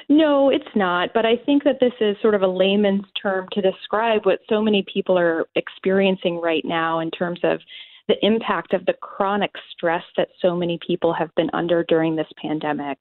No, 0.07 0.49
it's 0.49 0.63
not. 0.75 1.09
But 1.13 1.25
I 1.25 1.35
think 1.45 1.63
that 1.63 1.79
this 1.79 1.93
is 1.99 2.15
sort 2.21 2.35
of 2.35 2.41
a 2.41 2.47
layman's 2.47 3.05
term 3.21 3.47
to 3.53 3.61
describe 3.61 4.25
what 4.25 4.39
so 4.49 4.61
many 4.61 4.85
people 4.91 5.17
are 5.17 5.45
experiencing 5.55 6.39
right 6.39 6.63
now 6.63 6.99
in 6.99 7.09
terms 7.11 7.39
of 7.43 7.59
the 8.07 8.15
impact 8.23 8.73
of 8.73 8.85
the 8.85 8.93
chronic 8.93 9.51
stress 9.71 10.03
that 10.15 10.27
so 10.41 10.55
many 10.55 10.79
people 10.85 11.11
have 11.13 11.33
been 11.35 11.49
under 11.53 11.83
during 11.85 12.15
this 12.15 12.27
pandemic. 12.39 12.99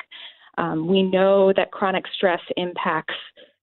Um, 0.56 0.86
we 0.86 1.02
know 1.02 1.52
that 1.54 1.72
chronic 1.72 2.04
stress 2.16 2.40
impacts 2.56 3.14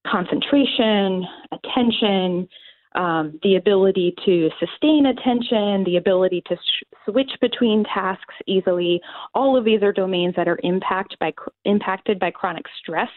concentration, 0.06 1.26
attention, 1.52 2.48
um, 2.96 3.40
the 3.44 3.56
ability 3.56 4.14
to 4.26 4.50
sustain 4.60 5.06
attention, 5.06 5.84
the 5.84 5.98
ability 5.98 6.44
to 6.48 6.56
sh- 6.56 6.84
switch 7.06 7.32
between 7.40 7.84
tasks 7.84 8.36
easily. 8.48 9.02
All 9.34 9.58
of 9.58 9.66
these 9.66 9.82
are 9.82 9.94
domains 9.94 10.36
that 10.36 10.48
are 10.48 10.60
impact 10.64 11.18
by, 11.20 11.34
impacted 11.66 12.20
by 12.20 12.32
chronic 12.32 12.66
stress. 12.82 13.10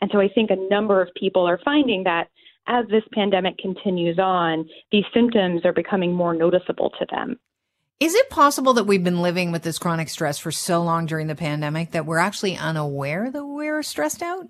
And 0.00 0.10
so 0.12 0.20
I 0.20 0.28
think 0.28 0.50
a 0.50 0.68
number 0.70 1.00
of 1.00 1.08
people 1.14 1.46
are 1.46 1.60
finding 1.64 2.04
that 2.04 2.28
as 2.66 2.86
this 2.88 3.02
pandemic 3.12 3.58
continues 3.58 4.18
on, 4.18 4.68
these 4.90 5.04
symptoms 5.12 5.64
are 5.64 5.72
becoming 5.72 6.12
more 6.14 6.34
noticeable 6.34 6.90
to 6.98 7.06
them. 7.10 7.38
Is 8.00 8.14
it 8.14 8.28
possible 8.28 8.74
that 8.74 8.84
we've 8.84 9.04
been 9.04 9.22
living 9.22 9.52
with 9.52 9.62
this 9.62 9.78
chronic 9.78 10.08
stress 10.08 10.38
for 10.38 10.50
so 10.50 10.82
long 10.82 11.06
during 11.06 11.26
the 11.26 11.34
pandemic 11.34 11.92
that 11.92 12.06
we're 12.06 12.18
actually 12.18 12.56
unaware 12.56 13.30
that 13.30 13.46
we're 13.46 13.82
stressed 13.82 14.22
out? 14.22 14.48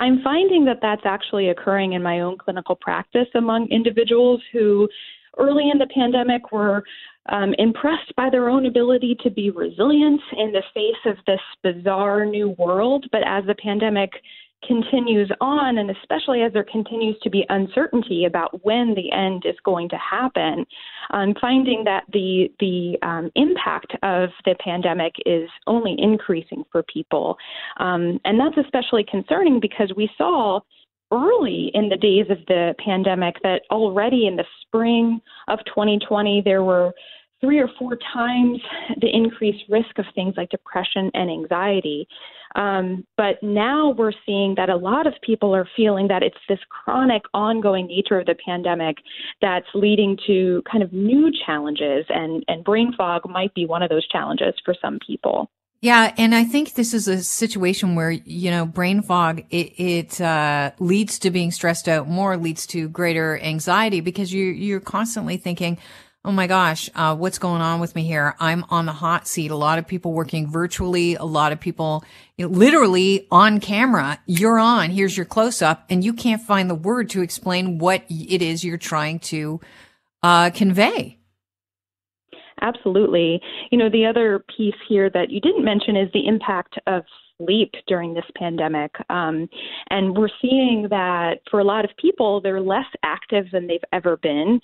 I'm 0.00 0.22
finding 0.22 0.64
that 0.66 0.78
that's 0.80 1.04
actually 1.04 1.48
occurring 1.48 1.94
in 1.94 2.02
my 2.02 2.20
own 2.20 2.38
clinical 2.38 2.76
practice 2.76 3.26
among 3.34 3.68
individuals 3.68 4.40
who 4.52 4.88
early 5.38 5.70
in 5.70 5.78
the 5.78 5.88
pandemic 5.94 6.52
were 6.52 6.82
um, 7.28 7.54
impressed 7.58 8.14
by 8.16 8.30
their 8.30 8.48
own 8.48 8.66
ability 8.66 9.16
to 9.22 9.30
be 9.30 9.50
resilient 9.50 10.20
in 10.36 10.52
the 10.52 10.62
face 10.72 10.94
of 11.04 11.16
this 11.26 11.40
bizarre 11.62 12.24
new 12.24 12.50
world. 12.58 13.06
But 13.12 13.22
as 13.26 13.44
the 13.46 13.54
pandemic 13.54 14.10
continues 14.66 15.30
on, 15.40 15.78
and 15.78 15.90
especially 15.90 16.42
as 16.42 16.52
there 16.52 16.64
continues 16.64 17.16
to 17.22 17.30
be 17.30 17.44
uncertainty 17.48 18.24
about 18.24 18.64
when 18.64 18.94
the 18.94 19.12
end 19.12 19.44
is 19.46 19.56
going 19.64 19.88
to 19.90 19.96
happen, 19.96 20.66
I'm 21.10 21.34
finding 21.40 21.84
that 21.84 22.04
the 22.12 22.50
the 22.60 22.98
um, 23.06 23.30
impact 23.34 23.92
of 24.02 24.30
the 24.44 24.54
pandemic 24.62 25.14
is 25.26 25.48
only 25.66 25.94
increasing 25.98 26.64
for 26.72 26.82
people, 26.82 27.36
um, 27.78 28.20
and 28.24 28.38
that's 28.38 28.64
especially 28.64 29.04
concerning 29.08 29.60
because 29.60 29.92
we 29.96 30.10
saw 30.18 30.60
early 31.12 31.70
in 31.74 31.88
the 31.88 31.96
days 31.96 32.26
of 32.28 32.38
the 32.48 32.74
pandemic 32.84 33.36
that 33.42 33.62
already 33.70 34.26
in 34.26 34.36
the 34.36 34.44
spring 34.60 35.18
of 35.48 35.58
2020 35.66 36.42
there 36.44 36.62
were 36.62 36.92
three 37.40 37.58
or 37.58 37.68
four 37.78 37.96
times 38.12 38.60
the 39.00 39.08
increased 39.10 39.64
risk 39.68 39.98
of 39.98 40.04
things 40.14 40.34
like 40.36 40.50
depression 40.50 41.10
and 41.14 41.30
anxiety. 41.30 42.06
Um, 42.54 43.06
but 43.16 43.42
now 43.42 43.90
we're 43.90 44.12
seeing 44.24 44.54
that 44.56 44.68
a 44.68 44.76
lot 44.76 45.06
of 45.06 45.14
people 45.22 45.54
are 45.54 45.68
feeling 45.76 46.08
that 46.08 46.22
it's 46.22 46.38
this 46.48 46.58
chronic, 46.68 47.22
ongoing 47.34 47.86
nature 47.86 48.18
of 48.18 48.26
the 48.26 48.36
pandemic 48.44 48.96
that's 49.40 49.66
leading 49.74 50.18
to 50.26 50.62
kind 50.70 50.82
of 50.82 50.92
new 50.92 51.30
challenges, 51.46 52.06
and, 52.08 52.44
and 52.48 52.64
brain 52.64 52.92
fog 52.96 53.28
might 53.28 53.54
be 53.54 53.66
one 53.66 53.82
of 53.82 53.90
those 53.90 54.06
challenges 54.08 54.54
for 54.64 54.74
some 54.80 54.98
people. 55.06 55.50
Yeah, 55.80 56.12
and 56.18 56.34
I 56.34 56.42
think 56.42 56.74
this 56.74 56.92
is 56.92 57.06
a 57.06 57.22
situation 57.22 57.94
where 57.94 58.10
you 58.10 58.50
know 58.50 58.66
brain 58.66 59.00
fog 59.00 59.44
it, 59.50 59.78
it 59.78 60.20
uh, 60.20 60.72
leads 60.80 61.20
to 61.20 61.30
being 61.30 61.52
stressed 61.52 61.88
out 61.88 62.08
more, 62.08 62.36
leads 62.36 62.66
to 62.68 62.88
greater 62.88 63.38
anxiety 63.38 64.00
because 64.00 64.32
you 64.32 64.46
you're 64.46 64.80
constantly 64.80 65.36
thinking, 65.36 65.78
oh 66.28 66.32
my 66.32 66.46
gosh, 66.46 66.90
uh, 66.94 67.16
what's 67.16 67.38
going 67.38 67.62
on 67.62 67.80
with 67.80 67.94
me 67.94 68.04
here? 68.04 68.36
I'm 68.38 68.62
on 68.68 68.84
the 68.84 68.92
hot 68.92 69.26
seat. 69.26 69.50
A 69.50 69.56
lot 69.56 69.78
of 69.78 69.86
people 69.86 70.12
working 70.12 70.46
virtually, 70.46 71.14
a 71.14 71.24
lot 71.24 71.52
of 71.52 71.58
people 71.58 72.04
you 72.36 72.46
know, 72.46 72.54
literally 72.54 73.26
on 73.30 73.60
camera. 73.60 74.20
You're 74.26 74.58
on, 74.58 74.90
here's 74.90 75.16
your 75.16 75.24
close 75.24 75.62
up, 75.62 75.86
and 75.88 76.04
you 76.04 76.12
can't 76.12 76.42
find 76.42 76.68
the 76.68 76.74
word 76.74 77.08
to 77.10 77.22
explain 77.22 77.78
what 77.78 78.04
it 78.10 78.42
is 78.42 78.62
you're 78.62 78.76
trying 78.76 79.20
to 79.20 79.58
uh, 80.22 80.50
convey. 80.50 81.16
Absolutely. 82.60 83.40
You 83.70 83.78
know, 83.78 83.88
the 83.88 84.04
other 84.04 84.44
piece 84.54 84.74
here 84.86 85.08
that 85.08 85.30
you 85.30 85.40
didn't 85.40 85.64
mention 85.64 85.96
is 85.96 86.10
the 86.12 86.26
impact 86.26 86.78
of 86.86 87.04
sleep 87.38 87.72
during 87.86 88.12
this 88.12 88.24
pandemic. 88.36 88.94
Um, 89.08 89.48
and 89.88 90.14
we're 90.14 90.28
seeing 90.42 90.88
that 90.90 91.38
for 91.50 91.60
a 91.60 91.64
lot 91.64 91.86
of 91.86 91.90
people, 91.96 92.42
they're 92.42 92.60
less 92.60 92.86
active 93.02 93.46
than 93.50 93.66
they've 93.66 93.80
ever 93.92 94.18
been 94.18 94.60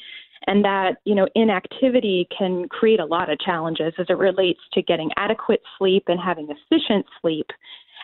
and 0.47 0.65
that 0.65 0.97
you 1.05 1.15
know 1.15 1.27
inactivity 1.35 2.29
can 2.37 2.69
create 2.69 3.01
a 3.01 3.05
lot 3.05 3.31
of 3.31 3.39
challenges 3.41 3.93
as 3.99 4.07
it 4.09 4.19
relates 4.19 4.61
to 4.73 4.83
getting 4.83 5.11
adequate 5.17 5.61
sleep 5.79 6.05
and 6.09 6.21
having 6.21 6.49
efficient 6.51 7.07
sleep. 7.21 7.47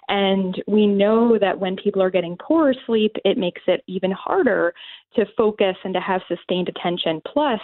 And 0.09 0.61
we 0.67 0.87
know 0.87 1.39
that 1.39 1.61
when 1.61 1.77
people 1.77 2.03
are 2.03 2.11
getting 2.11 2.37
poor 2.37 2.75
sleep 2.87 3.17
it 3.25 3.39
makes 3.39 3.63
it 3.67 3.83
even 3.87 4.11
harder 4.11 4.75
to 5.17 5.25
focus 5.37 5.77
and 5.85 5.95
to 5.95 6.01
have 6.01 6.23
sustained 6.29 6.69
attention. 6.69 7.21
Plus 7.33 7.61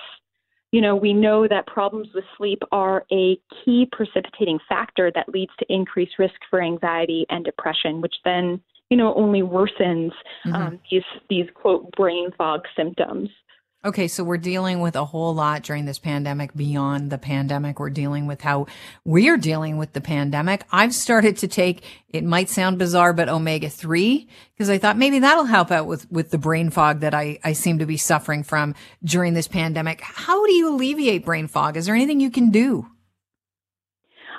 you 0.72 0.80
know 0.80 0.96
we 0.96 1.12
know 1.12 1.46
that 1.48 1.66
problems 1.66 2.08
with 2.14 2.24
sleep 2.36 2.62
are 2.72 3.04
a 3.12 3.38
key 3.64 3.88
precipitating 3.92 4.58
factor 4.68 5.10
that 5.14 5.28
leads 5.28 5.52
to 5.58 5.72
increased 5.72 6.18
risk 6.18 6.34
for 6.50 6.62
anxiety 6.62 7.24
and 7.30 7.44
depression 7.44 8.00
which 8.00 8.14
then 8.24 8.60
you 8.90 8.96
know 8.96 9.14
only 9.14 9.42
worsens 9.42 10.10
mm-hmm. 10.44 10.54
um, 10.54 10.80
these 10.90 11.02
these 11.30 11.46
quote 11.54 11.90
brain 11.92 12.30
fog 12.36 12.62
symptoms 12.76 13.28
Okay, 13.86 14.08
so 14.08 14.24
we're 14.24 14.36
dealing 14.36 14.80
with 14.80 14.96
a 14.96 15.04
whole 15.04 15.32
lot 15.32 15.62
during 15.62 15.84
this 15.84 16.00
pandemic 16.00 16.52
beyond 16.56 17.08
the 17.08 17.18
pandemic. 17.18 17.78
We're 17.78 17.88
dealing 17.88 18.26
with 18.26 18.40
how 18.40 18.66
we're 19.04 19.36
dealing 19.36 19.76
with 19.76 19.92
the 19.92 20.00
pandemic. 20.00 20.64
I've 20.72 20.92
started 20.92 21.36
to 21.36 21.46
take, 21.46 21.84
it 22.08 22.24
might 22.24 22.50
sound 22.50 22.80
bizarre, 22.80 23.12
but 23.12 23.28
omega 23.28 23.70
3, 23.70 24.26
because 24.52 24.70
I 24.70 24.78
thought 24.78 24.98
maybe 24.98 25.20
that'll 25.20 25.44
help 25.44 25.70
out 25.70 25.86
with, 25.86 26.10
with 26.10 26.30
the 26.30 26.36
brain 26.38 26.70
fog 26.70 26.98
that 26.98 27.14
I, 27.14 27.38
I 27.44 27.52
seem 27.52 27.78
to 27.78 27.86
be 27.86 27.96
suffering 27.96 28.42
from 28.42 28.74
during 29.04 29.34
this 29.34 29.46
pandemic. 29.46 30.00
How 30.00 30.44
do 30.44 30.52
you 30.52 30.74
alleviate 30.74 31.24
brain 31.24 31.46
fog? 31.46 31.76
Is 31.76 31.86
there 31.86 31.94
anything 31.94 32.18
you 32.18 32.32
can 32.32 32.50
do? 32.50 32.90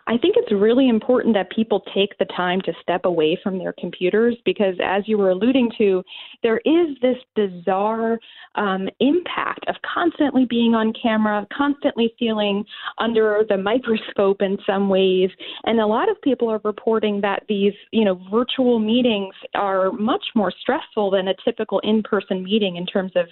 I 0.07 0.17
think 0.17 0.35
it's 0.37 0.51
really 0.53 0.87
important 0.87 1.33
that 1.33 1.51
people 1.51 1.83
take 1.93 2.17
the 2.17 2.25
time 2.25 2.61
to 2.61 2.73
step 2.81 3.03
away 3.03 3.37
from 3.43 3.57
their 3.57 3.73
computers 3.73 4.37
because, 4.45 4.75
as 4.81 5.03
you 5.05 5.17
were 5.17 5.31
alluding 5.31 5.69
to, 5.77 6.01
there 6.43 6.61
is 6.63 6.95
this 7.01 7.17
bizarre 7.35 8.17
um, 8.55 8.87
impact 9.01 9.65
of 9.67 9.75
constantly 9.93 10.45
being 10.45 10.73
on 10.73 10.93
camera, 11.01 11.45
constantly 11.55 12.13
feeling 12.17 12.63
under 12.99 13.43
the 13.49 13.57
microscope 13.57 14.41
in 14.41 14.57
some 14.65 14.87
ways. 14.87 15.29
And 15.65 15.81
a 15.81 15.85
lot 15.85 16.09
of 16.09 16.21
people 16.21 16.49
are 16.49 16.61
reporting 16.63 17.19
that 17.21 17.43
these, 17.49 17.73
you 17.91 18.05
know, 18.05 18.21
virtual 18.31 18.79
meetings 18.79 19.35
are 19.55 19.91
much 19.91 20.23
more 20.35 20.53
stressful 20.61 21.11
than 21.11 21.27
a 21.27 21.35
typical 21.43 21.79
in 21.79 22.01
person 22.01 22.43
meeting 22.43 22.77
in 22.77 22.85
terms 22.85 23.11
of 23.15 23.25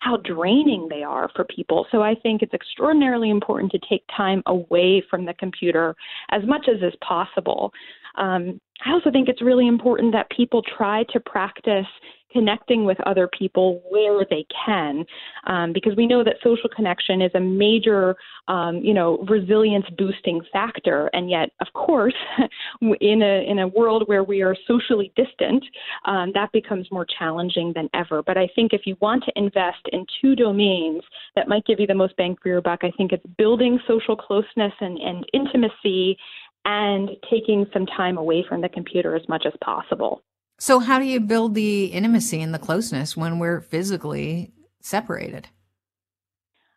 how 0.00 0.16
draining 0.16 0.88
they 0.88 1.02
are 1.02 1.30
for 1.34 1.44
people. 1.44 1.86
So 1.92 2.02
I 2.02 2.14
think 2.14 2.42
it's 2.42 2.54
extraordinarily 2.54 3.30
important 3.30 3.70
to 3.72 3.78
take 3.88 4.02
time 4.14 4.42
away 4.46 5.02
from 5.08 5.24
the 5.24 5.34
computer 5.34 5.94
as 6.30 6.42
much 6.46 6.68
as 6.68 6.82
is 6.82 6.94
possible. 7.06 7.72
Um, 8.16 8.60
I 8.84 8.92
also 8.92 9.10
think 9.10 9.28
it's 9.28 9.42
really 9.42 9.68
important 9.68 10.12
that 10.12 10.30
people 10.30 10.62
try 10.62 11.04
to 11.12 11.20
practice 11.20 11.86
connecting 12.32 12.84
with 12.84 12.98
other 13.06 13.28
people 13.28 13.82
where 13.90 14.24
they 14.28 14.46
can, 14.64 15.04
um, 15.46 15.72
because 15.72 15.96
we 15.96 16.06
know 16.06 16.24
that 16.24 16.36
social 16.42 16.68
connection 16.74 17.22
is 17.22 17.30
a 17.34 17.40
major, 17.40 18.16
um, 18.48 18.76
you 18.76 18.94
know, 18.94 19.18
resilience 19.28 19.86
boosting 19.98 20.40
factor. 20.52 21.10
And 21.12 21.30
yet, 21.30 21.50
of 21.60 21.72
course, 21.74 22.14
in 23.00 23.22
a 23.22 23.50
in 23.50 23.58
a 23.58 23.68
world 23.68 24.04
where 24.06 24.24
we 24.24 24.42
are 24.42 24.56
socially 24.66 25.12
distant, 25.16 25.64
um, 26.04 26.32
that 26.34 26.52
becomes 26.52 26.86
more 26.90 27.06
challenging 27.18 27.72
than 27.74 27.88
ever. 27.94 28.22
But 28.22 28.36
I 28.36 28.48
think 28.54 28.72
if 28.72 28.82
you 28.84 28.96
want 29.00 29.24
to 29.24 29.32
invest 29.36 29.82
in 29.92 30.06
two 30.20 30.34
domains 30.34 31.02
that 31.36 31.48
might 31.48 31.64
give 31.66 31.80
you 31.80 31.86
the 31.86 31.94
most 31.94 32.16
bang 32.16 32.36
for 32.42 32.48
your 32.48 32.60
buck, 32.60 32.80
I 32.82 32.90
think 32.96 33.12
it's 33.12 33.26
building 33.38 33.78
social 33.86 34.16
closeness 34.16 34.72
and, 34.80 34.98
and 34.98 35.24
intimacy 35.32 36.16
and 36.64 37.10
taking 37.30 37.66
some 37.72 37.86
time 37.86 38.18
away 38.18 38.44
from 38.48 38.60
the 38.60 38.68
computer 38.68 39.16
as 39.16 39.26
much 39.28 39.44
as 39.46 39.52
possible. 39.64 40.22
So, 40.60 40.78
how 40.78 40.98
do 40.98 41.06
you 41.06 41.20
build 41.20 41.54
the 41.54 41.86
intimacy 41.86 42.42
and 42.42 42.52
the 42.52 42.58
closeness 42.58 43.16
when 43.16 43.38
we're 43.38 43.62
physically 43.62 44.52
separated? 44.82 45.48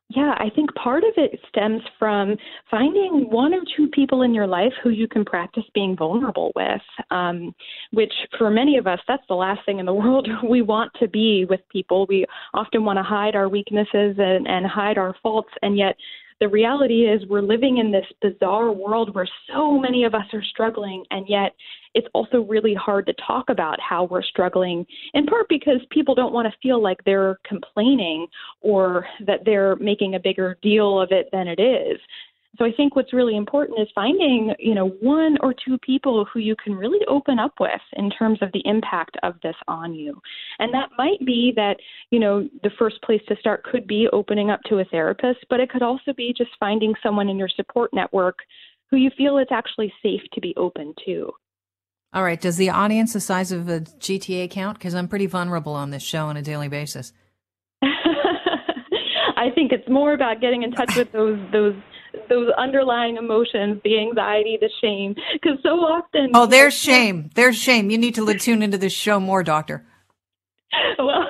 Yeah, 0.07 0.35
I 0.37 0.49
think 0.55 0.73
part 0.75 1.03
of 1.03 1.13
it 1.17 1.37
stems 1.49 1.81
from 1.99 2.37
finding 2.71 3.27
one 3.29 3.53
or 3.53 3.59
two 3.75 3.89
people 3.89 4.21
in 4.21 4.33
your 4.33 4.47
life 4.47 4.71
who 4.81 4.89
you 4.89 5.09
can 5.09 5.25
practice 5.25 5.65
being 5.73 5.97
vulnerable 5.97 6.53
with, 6.55 6.81
um, 7.11 7.53
which 7.91 8.13
for 8.37 8.49
many 8.49 8.77
of 8.77 8.87
us, 8.87 8.99
that's 9.05 9.23
the 9.27 9.35
last 9.35 9.65
thing 9.65 9.79
in 9.79 9.85
the 9.85 9.93
world 10.01 10.29
we 10.49 10.61
want 10.61 10.93
to 11.01 11.09
be 11.09 11.45
with 11.49 11.59
people. 11.69 12.05
We 12.07 12.25
often 12.53 12.85
want 12.85 12.99
to 12.99 13.03
hide 13.03 13.35
our 13.35 13.49
weaknesses 13.49 14.15
and, 14.17 14.47
and 14.47 14.65
hide 14.65 14.97
our 14.97 15.13
faults, 15.21 15.51
and 15.61 15.77
yet 15.77 15.97
the 16.39 16.47
reality 16.47 17.05
is 17.05 17.27
we're 17.27 17.41
living 17.41 17.79
in 17.79 17.91
this 17.91 18.05
bizarre 18.21 18.71
world 18.71 19.13
where 19.15 19.27
so 19.51 19.77
many 19.77 20.03
of 20.03 20.13
us 20.13 20.25
are 20.33 20.43
struggling 20.43 21.05
and 21.11 21.25
yet 21.27 21.53
it's 21.93 22.07
also 22.13 22.41
really 22.41 22.73
hard 22.73 23.05
to 23.05 23.13
talk 23.25 23.49
about 23.49 23.79
how 23.79 24.05
we're 24.05 24.23
struggling 24.23 24.85
in 25.13 25.25
part 25.25 25.47
because 25.49 25.79
people 25.89 26.15
don't 26.15 26.33
want 26.33 26.47
to 26.47 26.57
feel 26.61 26.81
like 26.81 27.03
they're 27.05 27.37
complaining 27.45 28.27
or 28.61 29.05
that 29.25 29.41
they're 29.45 29.75
making 29.77 30.15
a 30.15 30.19
bigger 30.19 30.57
deal 30.61 30.99
of 30.99 31.11
it 31.11 31.29
than 31.31 31.47
it 31.47 31.59
is 31.59 31.99
so 32.57 32.65
I 32.65 32.71
think 32.71 32.95
what's 32.95 33.13
really 33.13 33.35
important 33.35 33.79
is 33.79 33.87
finding, 33.95 34.53
you 34.59 34.75
know, 34.75 34.89
one 35.01 35.37
or 35.41 35.53
two 35.53 35.77
people 35.79 36.25
who 36.31 36.39
you 36.39 36.55
can 36.63 36.75
really 36.75 37.03
open 37.07 37.39
up 37.39 37.53
with 37.59 37.81
in 37.93 38.11
terms 38.11 38.39
of 38.41 38.51
the 38.53 38.61
impact 38.65 39.17
of 39.23 39.35
this 39.41 39.55
on 39.67 39.95
you. 39.95 40.21
And 40.59 40.71
that 40.73 40.89
might 40.97 41.25
be 41.25 41.51
that, 41.55 41.77
you 42.11 42.19
know, 42.19 42.47
the 42.61 42.69
first 42.77 43.01
place 43.01 43.21
to 43.27 43.35
start 43.39 43.63
could 43.63 43.87
be 43.87 44.07
opening 44.13 44.51
up 44.51 44.61
to 44.69 44.79
a 44.79 44.85
therapist, 44.85 45.39
but 45.49 45.59
it 45.59 45.71
could 45.71 45.81
also 45.81 46.13
be 46.15 46.33
just 46.37 46.51
finding 46.59 46.93
someone 47.01 47.27
in 47.27 47.37
your 47.37 47.49
support 47.49 47.91
network 47.91 48.37
who 48.91 48.97
you 48.97 49.09
feel 49.17 49.39
it's 49.39 49.51
actually 49.51 49.91
safe 50.03 50.21
to 50.33 50.39
be 50.39 50.53
open 50.55 50.93
to. 51.05 51.31
All 52.13 52.23
right. 52.23 52.39
Does 52.39 52.57
the 52.57 52.69
audience 52.69 53.13
the 53.13 53.19
size 53.19 53.51
of 53.51 53.67
a 53.69 53.81
GTA 53.81 54.49
count? 54.51 54.77
Because 54.77 54.93
I'm 54.93 55.07
pretty 55.07 55.25
vulnerable 55.25 55.73
on 55.73 55.89
this 55.89 56.03
show 56.03 56.27
on 56.27 56.37
a 56.37 56.41
daily 56.41 56.67
basis. 56.67 57.11
I 57.81 59.49
think 59.55 59.71
it's 59.71 59.89
more 59.89 60.13
about 60.13 60.39
getting 60.39 60.63
in 60.63 60.71
touch 60.71 60.95
with 60.95 61.11
those 61.11 61.39
those 61.51 61.75
those 62.29 62.49
underlying 62.57 63.17
emotions, 63.17 63.81
the 63.83 63.99
anxiety, 63.99 64.57
the 64.61 64.69
shame, 64.81 65.15
because 65.33 65.57
so 65.63 65.79
often. 65.79 66.29
Oh, 66.33 66.45
there's 66.45 66.73
shame. 66.73 67.31
There's 67.33 67.57
shame. 67.57 67.89
You 67.89 67.97
need 67.97 68.15
to 68.15 68.33
tune 68.35 68.61
into 68.61 68.77
this 68.77 68.93
show 68.93 69.19
more, 69.19 69.43
doctor. 69.43 69.85
Well, 70.97 71.22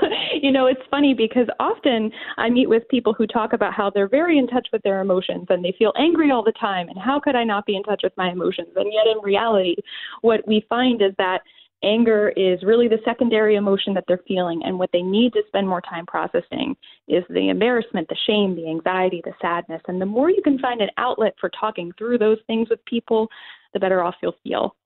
you 0.43 0.51
know, 0.51 0.67
it's 0.67 0.81
funny 0.91 1.13
because 1.13 1.47
often 1.61 2.11
I 2.35 2.49
meet 2.49 2.67
with 2.67 2.85
people 2.89 3.13
who 3.13 3.25
talk 3.25 3.53
about 3.53 3.73
how 3.73 3.89
they're 3.89 4.09
very 4.09 4.37
in 4.37 4.45
touch 4.45 4.67
with 4.73 4.83
their 4.83 4.99
emotions 4.99 5.45
and 5.47 5.63
they 5.63 5.73
feel 5.79 5.93
angry 5.97 6.31
all 6.31 6.43
the 6.43 6.51
time. 6.59 6.89
And 6.89 6.99
how 6.99 7.17
could 7.17 7.37
I 7.37 7.45
not 7.45 7.65
be 7.65 7.77
in 7.77 7.83
touch 7.83 8.01
with 8.03 8.11
my 8.17 8.29
emotions? 8.29 8.67
And 8.75 8.91
yet, 8.91 9.07
in 9.09 9.23
reality, 9.23 9.77
what 10.21 10.45
we 10.45 10.65
find 10.67 11.01
is 11.01 11.13
that 11.17 11.43
anger 11.81 12.33
is 12.35 12.61
really 12.61 12.89
the 12.89 12.99
secondary 13.05 13.55
emotion 13.55 13.93
that 13.93 14.03
they're 14.05 14.19
feeling 14.27 14.61
and 14.65 14.77
what 14.77 14.89
they 14.91 15.01
need 15.01 15.31
to 15.31 15.43
spend 15.47 15.65
more 15.67 15.81
time 15.81 16.05
processing 16.05 16.75
is 17.07 17.23
the 17.29 17.49
embarrassment 17.49 18.07
the 18.07 18.15
shame 18.25 18.55
the 18.55 18.69
anxiety 18.69 19.21
the 19.25 19.33
sadness 19.41 19.81
and 19.89 19.99
the 19.99 20.05
more 20.05 20.29
you 20.29 20.41
can 20.41 20.57
find 20.59 20.79
an 20.79 20.89
outlet 20.95 21.33
for 21.41 21.51
talking 21.59 21.91
through 21.97 22.17
those 22.17 22.37
things 22.47 22.69
with 22.69 22.79
people 22.85 23.27
the 23.73 23.79
better 23.81 24.01
off 24.01 24.15
you'll 24.21 24.37
feel 24.45 24.77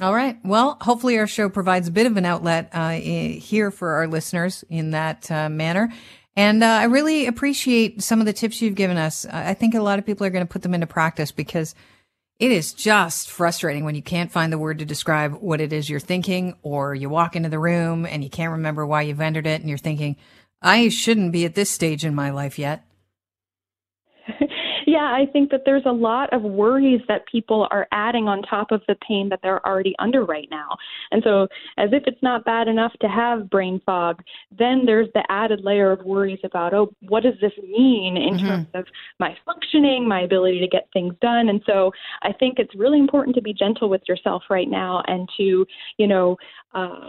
all 0.00 0.14
right. 0.14 0.38
Well 0.44 0.78
hopefully 0.80 1.18
our 1.18 1.26
show 1.26 1.48
provides 1.48 1.88
a 1.88 1.92
bit 1.92 2.06
of 2.06 2.16
an 2.16 2.24
outlet 2.24 2.70
uh, 2.72 2.90
here 2.90 3.70
for 3.70 3.90
our 3.94 4.06
listeners 4.06 4.64
in 4.68 4.90
that 4.90 5.30
uh, 5.30 5.48
manner. 5.48 5.92
And 6.36 6.64
uh, 6.64 6.66
i 6.66 6.84
really 6.84 7.26
appreciate 7.26 8.02
some 8.02 8.18
of 8.20 8.26
the 8.26 8.32
tips 8.32 8.60
you've 8.60 8.74
given 8.74 8.96
us. 8.96 9.24
I 9.26 9.54
think 9.54 9.74
a 9.74 9.82
lot 9.82 9.98
of 9.98 10.06
people 10.06 10.26
are 10.26 10.30
going 10.30 10.44
to 10.44 10.52
put 10.52 10.62
them 10.62 10.74
into 10.74 10.86
practice 10.86 11.30
because 11.30 11.74
it 12.40 12.50
is 12.50 12.72
just 12.72 13.30
frustrating 13.30 13.84
when 13.84 13.94
you 13.94 14.02
can't 14.02 14.32
find 14.32 14.52
the 14.52 14.58
word 14.58 14.80
to 14.80 14.84
describe 14.84 15.34
what 15.34 15.60
it 15.60 15.72
is 15.72 15.88
you're 15.88 16.00
thinking, 16.00 16.56
or 16.62 16.94
you 16.94 17.08
walk 17.08 17.36
into 17.36 17.48
the 17.48 17.60
room 17.60 18.04
and 18.06 18.24
you 18.24 18.30
can't 18.30 18.52
remember 18.52 18.84
why 18.84 19.02
you've 19.02 19.20
entered 19.20 19.46
it, 19.46 19.60
and 19.60 19.68
you're 19.68 19.78
thinking, 19.78 20.16
I 20.60 20.88
shouldn't 20.88 21.32
be 21.32 21.44
at 21.44 21.54
this 21.54 21.70
stage 21.70 22.04
in 22.04 22.14
my 22.14 22.30
life 22.30 22.58
yet. 22.58 22.84
Yeah, 24.94 25.12
I 25.12 25.26
think 25.32 25.50
that 25.50 25.62
there's 25.66 25.82
a 25.86 25.92
lot 25.92 26.32
of 26.32 26.42
worries 26.42 27.00
that 27.08 27.26
people 27.26 27.66
are 27.72 27.88
adding 27.90 28.28
on 28.28 28.42
top 28.42 28.70
of 28.70 28.80
the 28.86 28.94
pain 29.04 29.28
that 29.28 29.40
they're 29.42 29.66
already 29.66 29.92
under 29.98 30.24
right 30.24 30.46
now. 30.52 30.76
And 31.10 31.20
so, 31.24 31.48
as 31.78 31.90
if 31.92 32.04
it's 32.06 32.22
not 32.22 32.44
bad 32.44 32.68
enough 32.68 32.92
to 33.00 33.08
have 33.08 33.50
brain 33.50 33.80
fog, 33.84 34.22
then 34.56 34.84
there's 34.86 35.08
the 35.12 35.24
added 35.28 35.62
layer 35.64 35.90
of 35.90 36.04
worries 36.04 36.38
about, 36.44 36.74
oh, 36.74 36.94
what 37.08 37.24
does 37.24 37.34
this 37.40 37.50
mean 37.60 38.16
in 38.16 38.34
mm-hmm. 38.34 38.46
terms 38.46 38.68
of 38.74 38.84
my 39.18 39.36
functioning, 39.44 40.06
my 40.06 40.20
ability 40.20 40.60
to 40.60 40.68
get 40.68 40.86
things 40.92 41.12
done? 41.20 41.48
And 41.48 41.60
so, 41.66 41.90
I 42.22 42.32
think 42.32 42.60
it's 42.60 42.76
really 42.76 43.00
important 43.00 43.34
to 43.34 43.42
be 43.42 43.52
gentle 43.52 43.88
with 43.88 44.02
yourself 44.06 44.44
right 44.48 44.70
now 44.70 45.02
and 45.08 45.28
to, 45.38 45.66
you 45.98 46.06
know, 46.06 46.36
uh, 46.72 47.08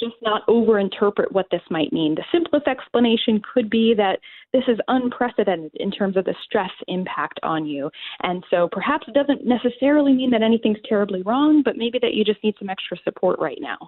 just 0.00 0.14
not 0.22 0.46
overinterpret 0.46 1.32
what 1.32 1.46
this 1.50 1.62
might 1.70 1.92
mean. 1.92 2.14
The 2.14 2.24
simplest 2.32 2.66
explanation 2.66 3.40
could 3.52 3.70
be 3.70 3.94
that 3.96 4.18
this 4.52 4.64
is 4.68 4.78
unprecedented 4.88 5.72
in 5.74 5.90
terms 5.90 6.16
of 6.16 6.24
the 6.24 6.34
stress 6.44 6.70
impact 6.88 7.40
on 7.42 7.66
you. 7.66 7.90
And 8.22 8.44
so 8.50 8.68
perhaps 8.70 9.06
it 9.08 9.14
doesn't 9.14 9.46
necessarily 9.46 10.12
mean 10.12 10.30
that 10.30 10.42
anything's 10.42 10.78
terribly 10.88 11.22
wrong, 11.22 11.62
but 11.64 11.76
maybe 11.76 11.98
that 12.00 12.14
you 12.14 12.24
just 12.24 12.42
need 12.42 12.54
some 12.58 12.70
extra 12.70 12.96
support 13.04 13.38
right 13.40 13.58
now. 13.60 13.78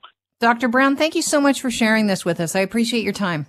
Dr. 0.40 0.68
Brown, 0.68 0.96
thank 0.96 1.14
you 1.14 1.22
so 1.22 1.40
much 1.40 1.60
for 1.60 1.70
sharing 1.70 2.06
this 2.06 2.24
with 2.24 2.40
us. 2.40 2.54
I 2.54 2.60
appreciate 2.60 3.04
your 3.04 3.12
time. 3.12 3.46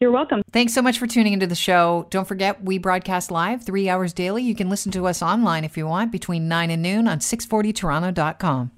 You're 0.00 0.10
welcome. 0.10 0.42
Thanks 0.50 0.72
so 0.72 0.80
much 0.80 0.98
for 0.98 1.06
tuning 1.06 1.34
into 1.34 1.46
the 1.46 1.54
show. 1.54 2.06
Don't 2.08 2.26
forget, 2.26 2.64
we 2.64 2.78
broadcast 2.78 3.30
live 3.30 3.62
three 3.62 3.88
hours 3.88 4.14
daily. 4.14 4.42
You 4.42 4.54
can 4.54 4.70
listen 4.70 4.90
to 4.92 5.06
us 5.06 5.20
online 5.20 5.62
if 5.62 5.76
you 5.76 5.86
want 5.86 6.10
between 6.10 6.48
9 6.48 6.70
and 6.70 6.82
noon 6.82 7.06
on 7.06 7.18
640toronto.com. 7.18 8.70